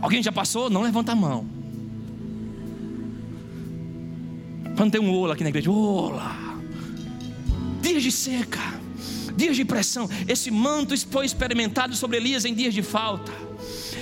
[0.02, 0.72] Alguém já passou?
[0.72, 1.55] Não levanta a mão.
[4.92, 6.36] Tem um ola aqui na igreja, ola.
[7.82, 8.60] Dias de seca,
[9.36, 10.10] dias de pressão.
[10.28, 13.32] Esse manto foi experimentado sobre Elias em dias de falta.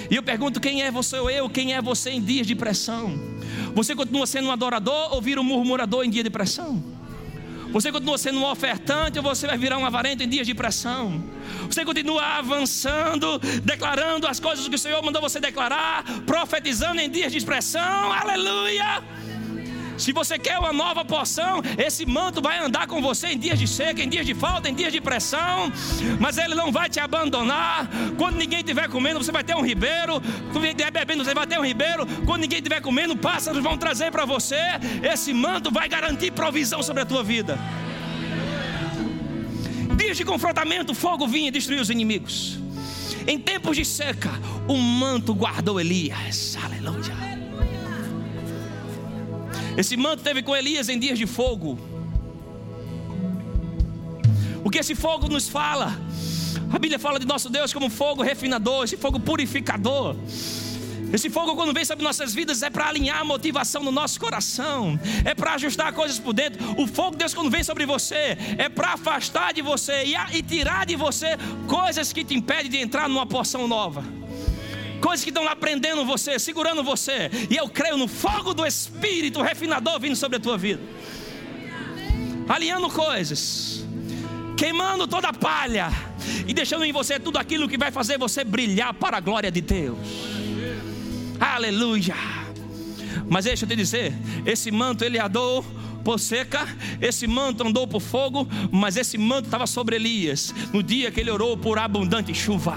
[0.10, 1.50] E eu pergunto: quem é você ou eu?
[1.50, 3.18] Quem é você em dias de pressão?
[3.74, 6.84] Você continua sendo um adorador ou vira um murmurador em dia de pressão?
[7.72, 11.24] Você continua sendo um ofertante ou você vai virar um avarento em dias de pressão?
[11.68, 17.32] Você continua avançando, declarando as coisas que o Senhor mandou você declarar, profetizando em dias
[17.32, 19.02] de expressão, aleluia!
[19.98, 23.68] Se você quer uma nova porção, esse manto vai andar com você em dias de
[23.68, 25.72] seca, em dias de falta, em dias de pressão,
[26.20, 27.88] mas ele não vai te abandonar.
[28.18, 30.22] Quando ninguém estiver comendo, você vai ter um ribeiro.
[30.52, 32.06] Quando ninguém estiver bebendo, você vai ter um ribeiro.
[32.26, 34.60] Quando ninguém estiver comendo, pássaros vão trazer para você.
[35.04, 37.58] Esse manto vai garantir provisão sobre a tua vida.
[39.96, 42.58] Dias de confrontamento, fogo vinha e destruiu os inimigos.
[43.28, 44.32] Em tempos de seca,
[44.68, 46.58] o manto guardou Elias.
[46.62, 47.33] Aleluia.
[49.76, 51.80] Esse manto teve com Elias em dias de fogo.
[54.64, 56.00] O que esse fogo nos fala?
[56.72, 60.16] A Bíblia fala de nosso Deus como fogo refinador, esse fogo purificador.
[61.12, 65.00] Esse fogo, quando vem sobre nossas vidas, é para alinhar a motivação no nosso coração,
[65.24, 66.60] é para ajustar coisas por dentro.
[66.82, 70.42] O fogo de Deus, quando vem sobre você, é para afastar de você e, e
[70.42, 74.04] tirar de você coisas que te impedem de entrar numa porção nova
[75.04, 77.30] coisas que estão lá prendendo você, segurando você.
[77.50, 80.82] E eu creio no fogo do Espírito refinador vindo sobre a tua vida,
[82.48, 83.86] alinhando coisas,
[84.56, 85.92] queimando toda a palha
[86.48, 89.60] e deixando em você tudo aquilo que vai fazer você brilhar para a glória de
[89.60, 89.98] Deus.
[91.38, 92.16] Aleluia.
[93.30, 94.14] Mas deixa eu te dizer,
[94.46, 95.66] esse manto ele andou
[96.04, 96.68] por seca,
[97.02, 101.32] esse manto andou por fogo, mas esse manto estava sobre Elias, no dia que ele
[101.32, 102.76] orou por abundante chuva.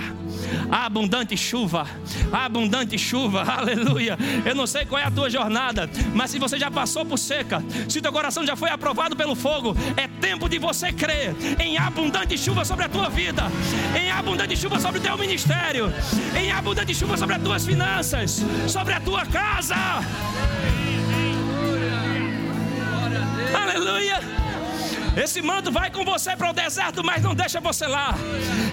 [0.71, 1.87] Abundante chuva,
[2.33, 4.17] abundante chuva, aleluia.
[4.45, 7.63] Eu não sei qual é a tua jornada, mas se você já passou por seca,
[7.89, 12.39] se teu coração já foi aprovado pelo fogo, é tempo de você crer em abundante
[12.39, 13.45] chuva sobre a tua vida,
[13.99, 15.93] em abundante chuva sobre o teu ministério,
[16.37, 19.77] em abundante chuva sobre as tuas finanças, sobre a tua casa.
[23.63, 24.21] Aleluia.
[25.17, 28.15] Esse manto vai com você para o deserto, mas não deixa você lá.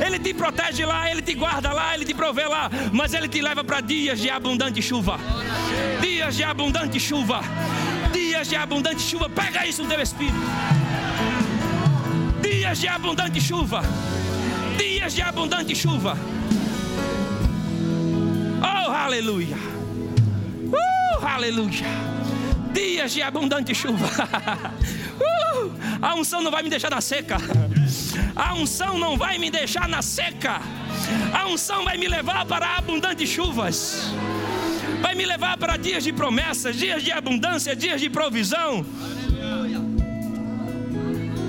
[0.05, 3.41] Ele te protege lá, ele te guarda lá, ele te provê lá, mas ele te
[3.41, 5.17] leva para dias de abundante chuva.
[6.01, 7.39] Dias de abundante chuva.
[8.11, 9.29] Dias de abundante chuva.
[9.29, 10.35] Pega isso no teu espírito.
[12.41, 13.81] Dias de abundante chuva.
[14.77, 16.17] Dias de abundante chuva.
[18.61, 19.55] Oh, aleluia.
[19.55, 22.13] Uh, aleluia
[22.73, 24.09] dias de abundante chuva.
[25.13, 27.37] Uh, a unção não vai me deixar na seca.
[28.35, 30.59] A unção não vai me deixar na seca.
[31.31, 34.11] A unção vai me levar para abundantes chuvas.
[35.01, 38.83] Vai me levar para dias de promessas, dias de abundância, dias de provisão.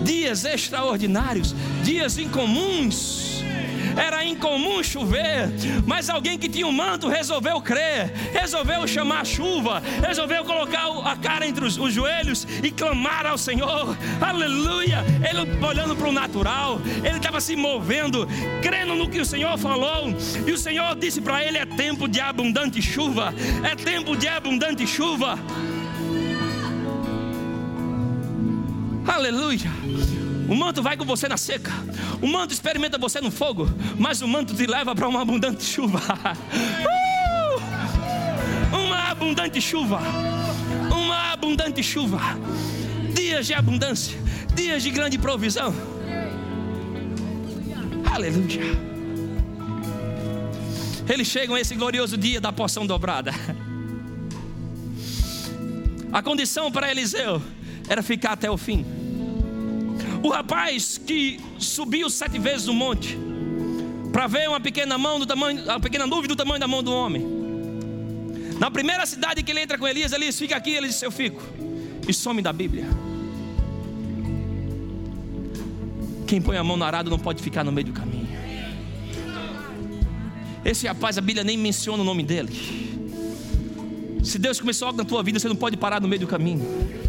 [0.04, 3.23] Dias extraordinários, dias incomuns
[3.96, 5.48] era incomum chover,
[5.86, 11.16] mas alguém que tinha um manto resolveu crer, resolveu chamar a chuva, resolveu colocar a
[11.16, 15.04] cara entre os, os joelhos e clamar ao Senhor, aleluia.
[15.28, 18.26] Ele olhando para o natural, ele estava se movendo,
[18.62, 20.14] crendo no que o Senhor falou,
[20.46, 24.86] e o Senhor disse para ele: é tempo de abundante chuva, é tempo de abundante
[24.86, 25.38] chuva.
[29.06, 29.83] Aleluia.
[30.48, 31.72] O manto vai com você na seca.
[32.20, 33.68] O manto experimenta você no fogo.
[33.98, 36.00] Mas o manto te leva para uma abundante chuva.
[38.72, 38.76] Uh!
[38.76, 40.00] Uma abundante chuva.
[40.90, 42.20] Uma abundante chuva.
[43.14, 44.18] Dias de abundância.
[44.54, 45.74] Dias de grande provisão.
[48.12, 48.94] Aleluia.
[51.08, 53.32] Eles chegam a esse glorioso dia da porção dobrada.
[56.12, 57.42] A condição para Eliseu
[57.88, 59.03] era ficar até o fim.
[60.24, 63.14] O rapaz que subiu sete vezes o monte
[64.10, 66.90] para ver uma pequena mão do tamanho, uma pequena nuvem do tamanho da mão do
[66.90, 67.22] homem.
[68.58, 71.42] Na primeira cidade que ele entra com Elias, Elias fica aqui, ele diz: Eu fico.
[72.08, 72.86] E some da Bíblia.
[76.26, 78.28] Quem põe a mão no arado não pode ficar no meio do caminho.
[80.64, 82.50] Esse rapaz, a Bíblia nem menciona o nome dele.
[84.24, 87.03] Se Deus começou algo na tua vida, você não pode parar no meio do caminho.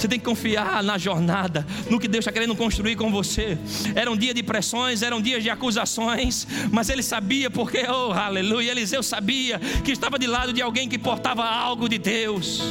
[0.00, 3.58] Você tem que confiar na jornada, no que Deus está querendo construir com você.
[3.94, 8.70] Era um dia de pressões, eram dias de acusações, mas ele sabia porque, oh aleluia,
[8.70, 12.62] Eliseu sabia que estava de lado de alguém que portava algo de Deus.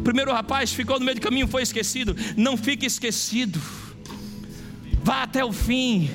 [0.00, 2.16] O primeiro rapaz ficou no meio do caminho, foi esquecido.
[2.36, 3.62] Não fique esquecido.
[5.00, 6.10] Vá até o fim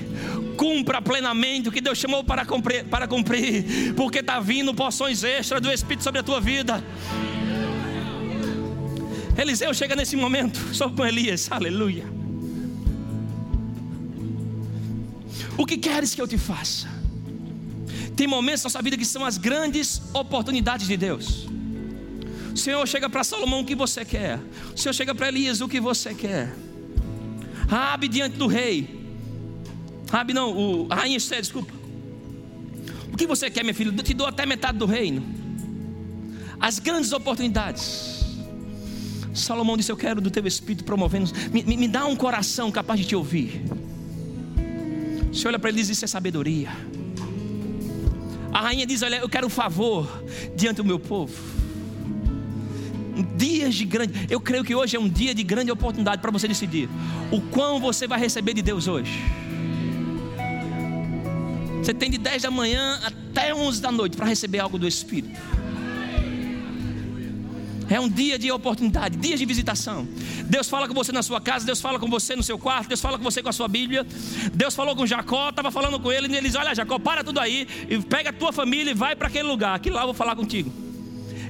[0.58, 5.62] cumpra plenamente o que Deus chamou para cumprir, para cumprir porque está vindo porções extras
[5.62, 6.84] do Espírito sobre a tua vida.
[9.42, 12.06] Eliseu chega nesse momento, só com Elias, aleluia.
[15.58, 16.88] O que queres que eu te faça?
[18.16, 21.48] Tem momentos na sua vida que são as grandes oportunidades de Deus.
[22.54, 24.40] O Senhor chega para Salomão o que você quer.
[24.76, 26.54] O Senhor chega para Elias o que você quer.
[27.68, 29.00] Rabi diante do rei.
[30.12, 31.74] Rabi não, o, a rainha Esther, desculpa.
[33.12, 33.94] O que você quer, meu filho?
[33.96, 35.24] Eu te dou até metade do reino.
[36.60, 38.21] As grandes oportunidades.
[39.34, 41.32] Salomão disse: Eu quero do teu espírito promovendo.
[41.52, 43.64] Me, me, me dá um coração capaz de te ouvir.
[45.32, 46.70] Você olha para ele e diz: Isso é sabedoria.
[48.52, 50.24] A rainha diz: Olha, eu quero favor
[50.56, 51.34] diante do meu povo.
[53.38, 54.28] Dias de grande.
[54.30, 56.90] Eu creio que hoje é um dia de grande oportunidade para você decidir
[57.32, 59.22] o quão você vai receber de Deus hoje.
[61.82, 65.40] Você tem de 10 da manhã até 11 da noite para receber algo do Espírito.
[67.92, 70.08] É um dia de oportunidade, dias de visitação.
[70.46, 73.02] Deus fala com você na sua casa, Deus fala com você no seu quarto, Deus
[73.02, 74.08] fala com você com a sua Bíblia.
[74.54, 77.42] Deus falou com Jacó, estava falando com ele, e ele diz: Olha, Jacó, para tudo
[77.42, 80.14] aí, e pega a tua família e vai para aquele lugar, que lá eu vou
[80.14, 80.72] falar contigo.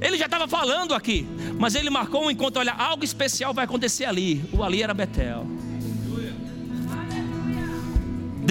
[0.01, 1.27] Ele já estava falando aqui,
[1.59, 2.59] mas ele marcou um encontro.
[2.59, 4.43] Olha, algo especial vai acontecer ali.
[4.51, 5.45] O ali era Betel.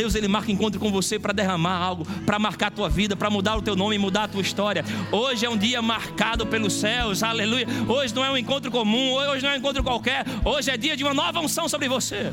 [0.00, 3.28] Deus ele marca encontro com você para derramar algo, para marcar a tua vida, para
[3.28, 4.82] mudar o teu nome mudar a tua história.
[5.12, 7.66] Hoje é um dia marcado pelos céus, aleluia.
[7.86, 10.96] Hoje não é um encontro comum, hoje não é um encontro qualquer, hoje é dia
[10.96, 12.30] de uma nova unção sobre você.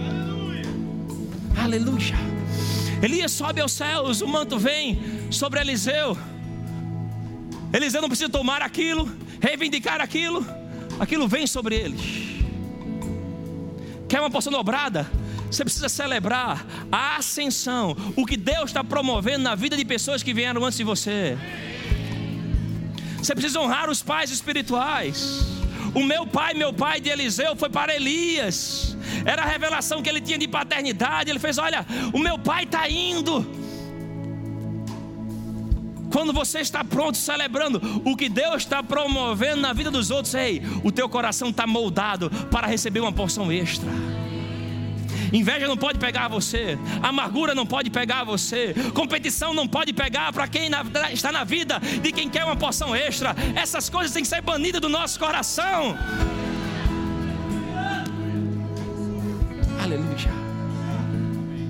[0.00, 0.64] Aleluia.
[1.56, 2.16] aleluia.
[3.00, 6.18] Elias sobe aos céus, o manto vem sobre Eliseu.
[7.72, 9.08] Eliseu não precisa tomar aquilo,
[9.40, 10.44] reivindicar aquilo,
[10.98, 12.31] aquilo vem sobre eles.
[14.12, 15.10] Quer uma porção dobrada?
[15.50, 20.34] Você precisa celebrar a ascensão, o que Deus está promovendo na vida de pessoas que
[20.34, 21.38] vieram antes de você.
[23.16, 25.46] Você precisa honrar os pais espirituais.
[25.94, 28.98] O meu pai, meu pai de Eliseu, foi para Elias.
[29.24, 31.30] Era a revelação que ele tinha de paternidade.
[31.30, 33.61] Ele fez: Olha, o meu pai está indo.
[36.12, 40.62] Quando você está pronto, celebrando o que Deus está promovendo na vida dos outros, ei,
[40.84, 43.88] o teu coração está moldado para receber uma porção extra.
[45.32, 50.46] Inveja não pode pegar você, amargura não pode pegar você, competição não pode pegar para
[50.46, 53.34] quem na, está na vida de quem quer uma porção extra.
[53.56, 55.96] Essas coisas têm que ser banidas do nosso coração.
[59.82, 60.32] Aleluia.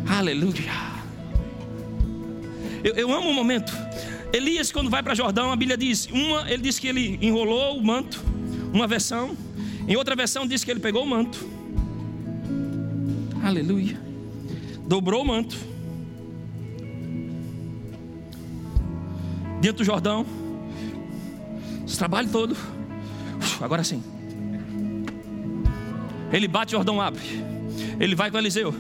[0.09, 0.73] Aleluia.
[2.83, 3.73] Eu, eu amo o momento.
[4.33, 7.85] Elias, quando vai para Jordão, a Bíblia diz: uma, ele diz que ele enrolou o
[7.85, 8.23] manto,
[8.73, 9.37] uma versão.
[9.87, 11.53] Em outra versão, diz que ele pegou o manto
[13.43, 14.01] Aleluia.
[14.87, 15.57] Dobrou o manto.
[19.61, 20.25] Dentro do Jordão.
[21.85, 22.57] Esse trabalho todo.
[23.61, 24.03] Agora sim.
[26.33, 27.21] Ele bate, o Jordão abre.
[27.99, 28.73] Ele vai com Eliseu.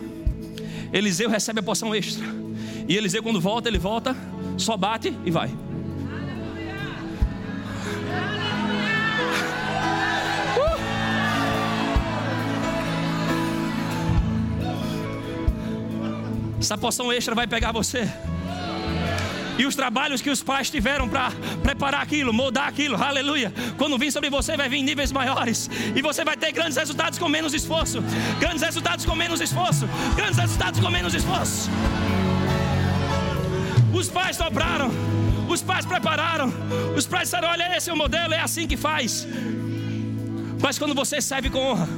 [0.92, 2.24] Eliseu recebe a porção extra.
[2.88, 4.16] E Eliseu, quando volta, ele volta,
[4.56, 5.50] só bate e vai.
[16.60, 18.08] Essa porção extra vai pegar você.
[19.58, 21.30] E os trabalhos que os pais tiveram para
[21.62, 23.52] preparar aquilo, moldar aquilo, aleluia.
[23.76, 25.68] Quando vir sobre você, vai vir níveis maiores.
[25.94, 28.02] E você vai ter grandes resultados com menos esforço.
[28.40, 29.88] Grandes resultados com menos esforço.
[30.16, 31.68] Grandes resultados com menos esforço.
[34.02, 34.90] Os pais dobraram.
[35.48, 36.52] Os pais prepararam.
[36.96, 39.28] Os pais disseram: olha, esse é o modelo, é assim que faz.
[40.60, 41.88] Mas quando você serve com honra,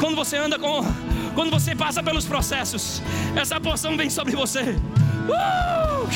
[0.00, 0.92] quando você anda com honra,
[1.32, 3.00] quando você passa pelos processos,
[3.36, 4.62] essa porção vem sobre você.
[5.28, 6.08] Uh!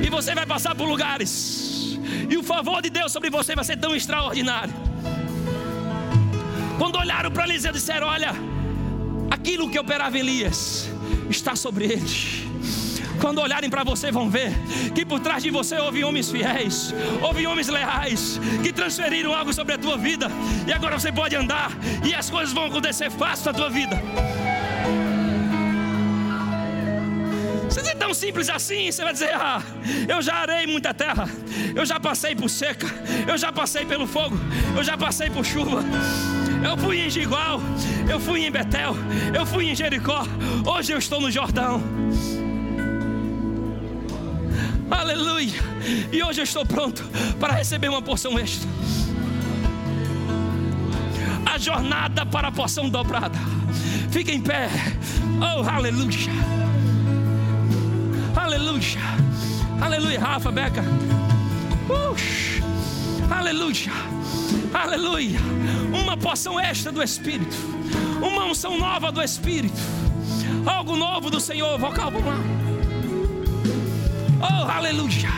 [0.00, 1.98] E você vai passar por lugares.
[2.30, 4.72] E o favor de Deus sobre você vai ser tão extraordinário.
[6.78, 8.32] Quando olharam para Eliseu disseram: Olha,
[9.28, 10.91] aquilo que operava Elias
[11.32, 12.52] está sobre ele.
[13.20, 14.52] Quando olharem para você, vão ver
[14.94, 19.74] que por trás de você houve homens fiéis, houve homens leais, que transferiram algo sobre
[19.74, 20.28] a tua vida,
[20.66, 21.70] e agora você pode andar,
[22.04, 24.00] e as coisas vão acontecer fácil na tua vida.
[27.70, 29.62] Se é tão simples assim, você vai dizer: Ah,
[30.08, 31.28] eu já arei muita terra,
[31.74, 32.86] eu já passei por seca,
[33.26, 34.36] eu já passei pelo fogo,
[34.76, 35.82] eu já passei por chuva.
[36.64, 37.60] Eu fui em Gigual,
[38.08, 38.94] eu fui em Betel,
[39.34, 40.22] eu fui em Jericó,
[40.64, 41.82] hoje eu estou no Jordão.
[44.90, 45.60] Aleluia.
[46.12, 47.02] E hoje eu estou pronto
[47.40, 48.68] para receber uma porção extra.
[51.44, 53.38] A jornada para a porção dobrada.
[54.10, 54.68] Fica em pé.
[55.40, 56.30] Oh, aleluia.
[58.36, 59.00] Aleluia.
[59.80, 60.82] Aleluia, Rafa, Beca.
[61.88, 62.14] Uh,
[63.32, 63.92] aleluia.
[64.72, 65.40] Aleluia.
[65.92, 67.56] Uma porção extra do Espírito.
[68.20, 69.80] Uma unção nova do Espírito.
[70.64, 71.78] Algo novo do Senhor.
[71.78, 72.38] Vocal, vamos lá.
[74.40, 75.28] Oh, aleluia.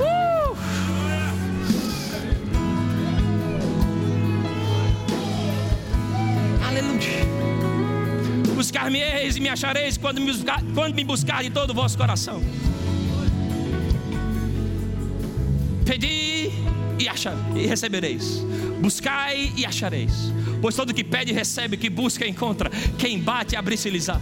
[0.00, 0.56] Uh.
[6.66, 7.24] Aleluia.
[8.54, 12.42] Buscar-me-eis e me achareis quando me, buscar, quando me buscar de todo o vosso coração.
[15.84, 16.33] Pedi
[17.54, 18.44] e, recebereis.
[18.80, 20.32] Buscai e achareis.
[20.60, 22.70] Pois todo que pede, recebe, que busca, encontra.
[22.98, 24.20] Quem bate, abre-se-lhes-á.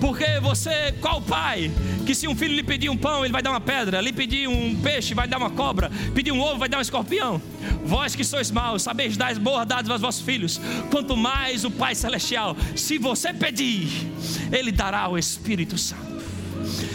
[0.00, 1.70] Porque você, qual pai,
[2.06, 4.48] que se um filho lhe pedir um pão, ele vai dar uma pedra, lhe pedir
[4.48, 7.40] um peixe, vai dar uma cobra, pedir um ovo, vai dar um escorpião?
[7.84, 10.58] Vós que sois maus, sabeis dar boas dádivas aos vossos filhos,
[10.90, 13.88] quanto mais o Pai Celestial, se você pedir,
[14.50, 16.09] Ele dará o Espírito Santo.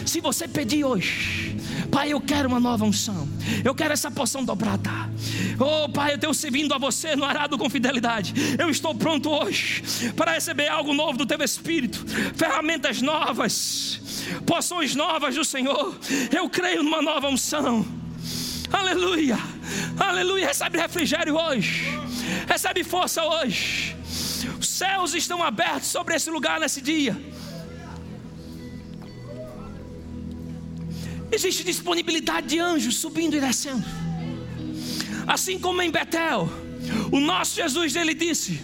[0.06, 1.56] Se você pedir hoje,
[1.92, 3.28] Pai, eu quero uma nova unção.
[3.64, 4.92] Eu quero essa porção dobrada.
[5.60, 8.34] Oh, Pai, eu tenho servindo a você no arado com fidelidade.
[8.60, 9.84] Eu estou pronto hoje
[10.16, 14.00] para receber algo novo do teu espírito, ferramentas novas,
[14.46, 15.98] porções novas do Senhor.
[16.36, 17.86] Eu creio numa nova unção.
[18.72, 19.38] Aleluia.
[19.98, 20.48] Aleluia.
[20.48, 21.98] Recebe refrigério hoje.
[22.48, 23.96] Recebe força hoje.
[24.60, 27.18] Os céus estão abertos sobre esse lugar nesse dia.
[31.36, 33.84] Existe disponibilidade de anjos subindo e descendo.
[35.28, 36.50] Assim como em Betel,
[37.12, 38.62] o nosso Jesus ele disse: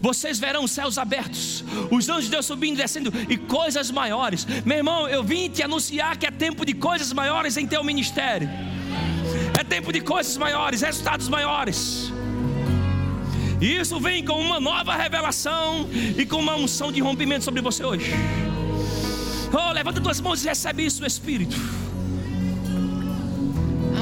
[0.00, 4.46] vocês verão os céus abertos, os anjos de Deus subindo e descendo, e coisas maiores.
[4.64, 8.48] Meu irmão, eu vim te anunciar que é tempo de coisas maiores em teu ministério.
[9.60, 12.10] É tempo de coisas maiores, resultados maiores.
[13.60, 15.86] E isso vem com uma nova revelação
[16.16, 18.12] e com uma unção de rompimento sobre você hoje.
[19.52, 21.56] Oh, levanta tuas mãos e recebe isso Espírito.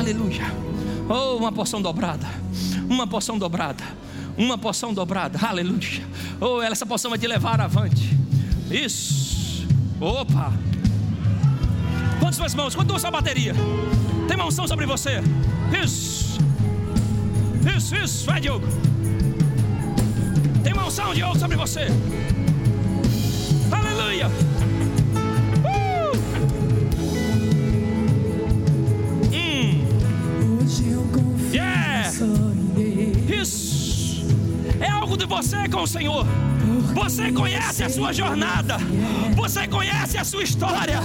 [0.07, 0.45] Aleluia.
[1.09, 2.27] Oh, uma porção dobrada.
[2.89, 3.83] Uma porção dobrada.
[4.39, 5.39] Uma porção dobrada.
[5.45, 6.07] Aleluia.
[6.41, 8.17] Oh, essa porção vai te levar avante.
[8.71, 9.67] Isso.
[10.01, 10.53] Opa.
[12.21, 12.75] Quantas suas mãos?
[12.75, 13.53] Quanto sua bateria?
[14.29, 15.21] Tem uma unção sobre você.
[15.83, 16.39] Isso.
[17.77, 18.27] Isso, isso.
[18.27, 18.67] Vai, Diogo
[20.87, 21.89] unção de ouro sobre você.
[23.73, 24.31] Aleluia.
[33.29, 34.25] Isso.
[34.81, 36.27] É algo de você com o Senhor.
[36.95, 38.79] Você conhece a sua jornada.
[39.35, 41.01] Você conhece a sua história.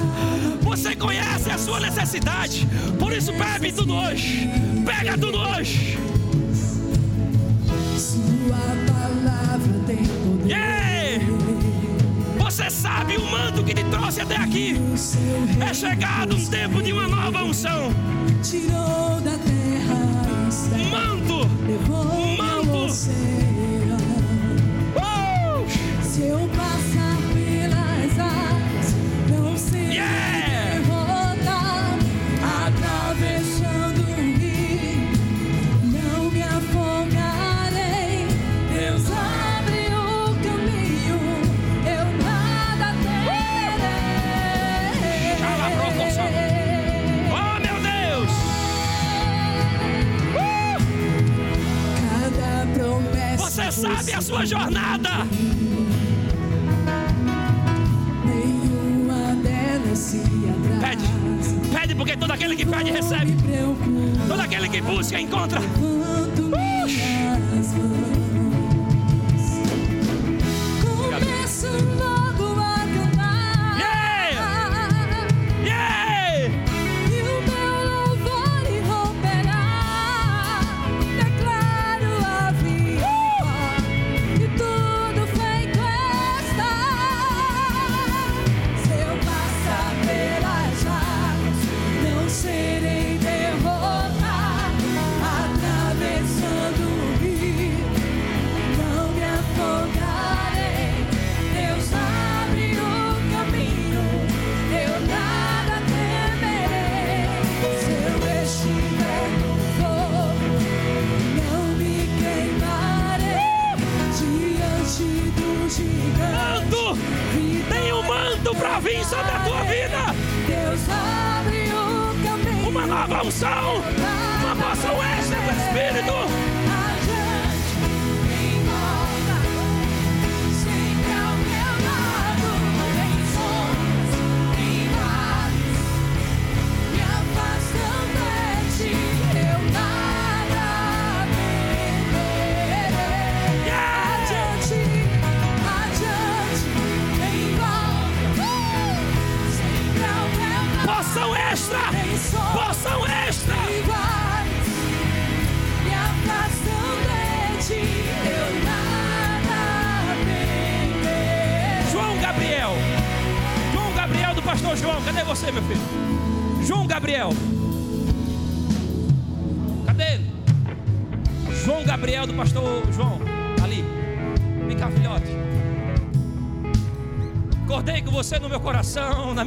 [0.61, 2.67] Você conhece a sua necessidade.
[2.97, 4.49] Por isso, bebe tudo hoje.
[4.85, 5.97] Pega tudo hoje.
[10.45, 11.25] Yeah!
[12.39, 14.75] Você sabe o manto que te trouxe até aqui.
[15.59, 17.93] É chegado um tempo de uma nova unção.
[18.43, 19.60] Tirou da terra.
[21.77, 22.37] Manto.
[22.37, 22.91] Manto.
[53.97, 55.25] Sabe a sua jornada.
[60.79, 61.03] Pede,
[61.73, 63.35] pede, porque todo aquele que pede recebe.
[64.27, 65.61] Todo aquele que busca encontra.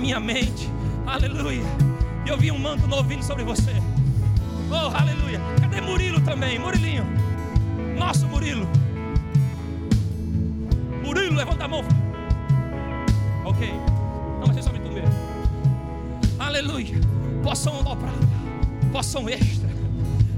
[0.04, 0.70] Minha mente.
[1.06, 1.64] Aleluia.
[2.26, 3.72] E eu vi um manto novo vindo sobre você.
[4.70, 5.40] Oh, aleluia.
[5.58, 6.58] Cadê Murilo também?
[6.58, 7.06] Murilinho.
[7.98, 8.68] Nosso Murilo.
[11.02, 11.82] Murilo, levanta a mão.
[13.46, 13.72] Ok.
[14.40, 15.04] Não, mas é só me comer.
[16.38, 17.00] Aleluia.
[17.42, 18.28] Poção dobrada.
[18.92, 19.70] Poção extra.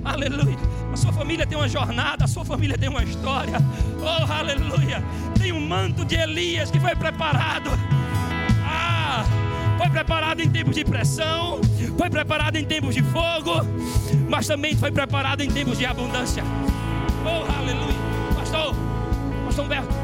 [0.04, 0.58] Aleluia.
[0.92, 3.58] A sua família tem uma jornada, a sua família tem uma história.
[4.00, 5.02] Oh, aleluia.
[5.36, 7.70] Tem um manto de Elias que foi preparado
[9.86, 11.60] foi preparado em tempos de pressão,
[11.96, 13.52] foi preparado em tempos de fogo,
[14.28, 16.42] mas também foi preparado em tempos de abundância.
[17.24, 17.94] Oh, aleluia.
[18.34, 18.74] Pastor,
[19.44, 19.94] Pastor Humberto,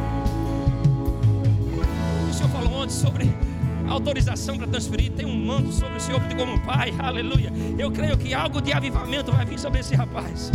[2.30, 3.34] o senhor falou ontem sobre
[3.88, 7.52] autorização para transferir, tem um manto sobre o senhor como pai, aleluia.
[7.76, 10.52] Eu creio que algo de avivamento vai vir sobre esse rapaz.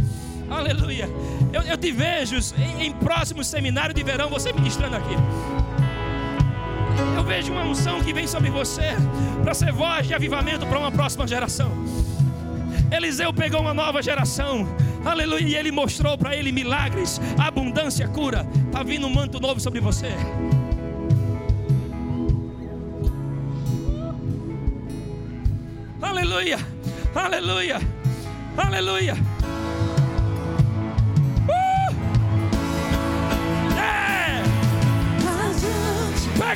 [0.50, 1.10] Aleluia.
[1.52, 5.16] Eu, eu te vejo em, em próximo seminário de verão, você ministrando aqui.
[7.16, 8.96] Eu vejo uma unção que vem sobre você
[9.44, 11.72] para ser voz de avivamento para uma próxima geração.
[12.92, 14.68] Eliseu pegou uma nova geração,
[15.04, 18.48] aleluia, e ele mostrou para ele milagres, abundância, cura.
[18.66, 20.14] Está vindo um manto novo sobre você.
[26.02, 26.60] Aleluia,
[27.16, 27.82] aleluia,
[28.58, 29.37] aleluia.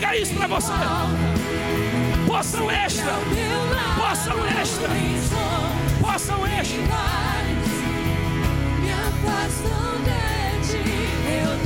[0.01, 0.71] Pega isso para você.
[2.25, 3.13] Poção extra.
[3.95, 4.89] Poção extra.
[6.01, 6.81] Poção extra.
[8.81, 10.83] Me afastam de ti,
[11.43, 11.65] eu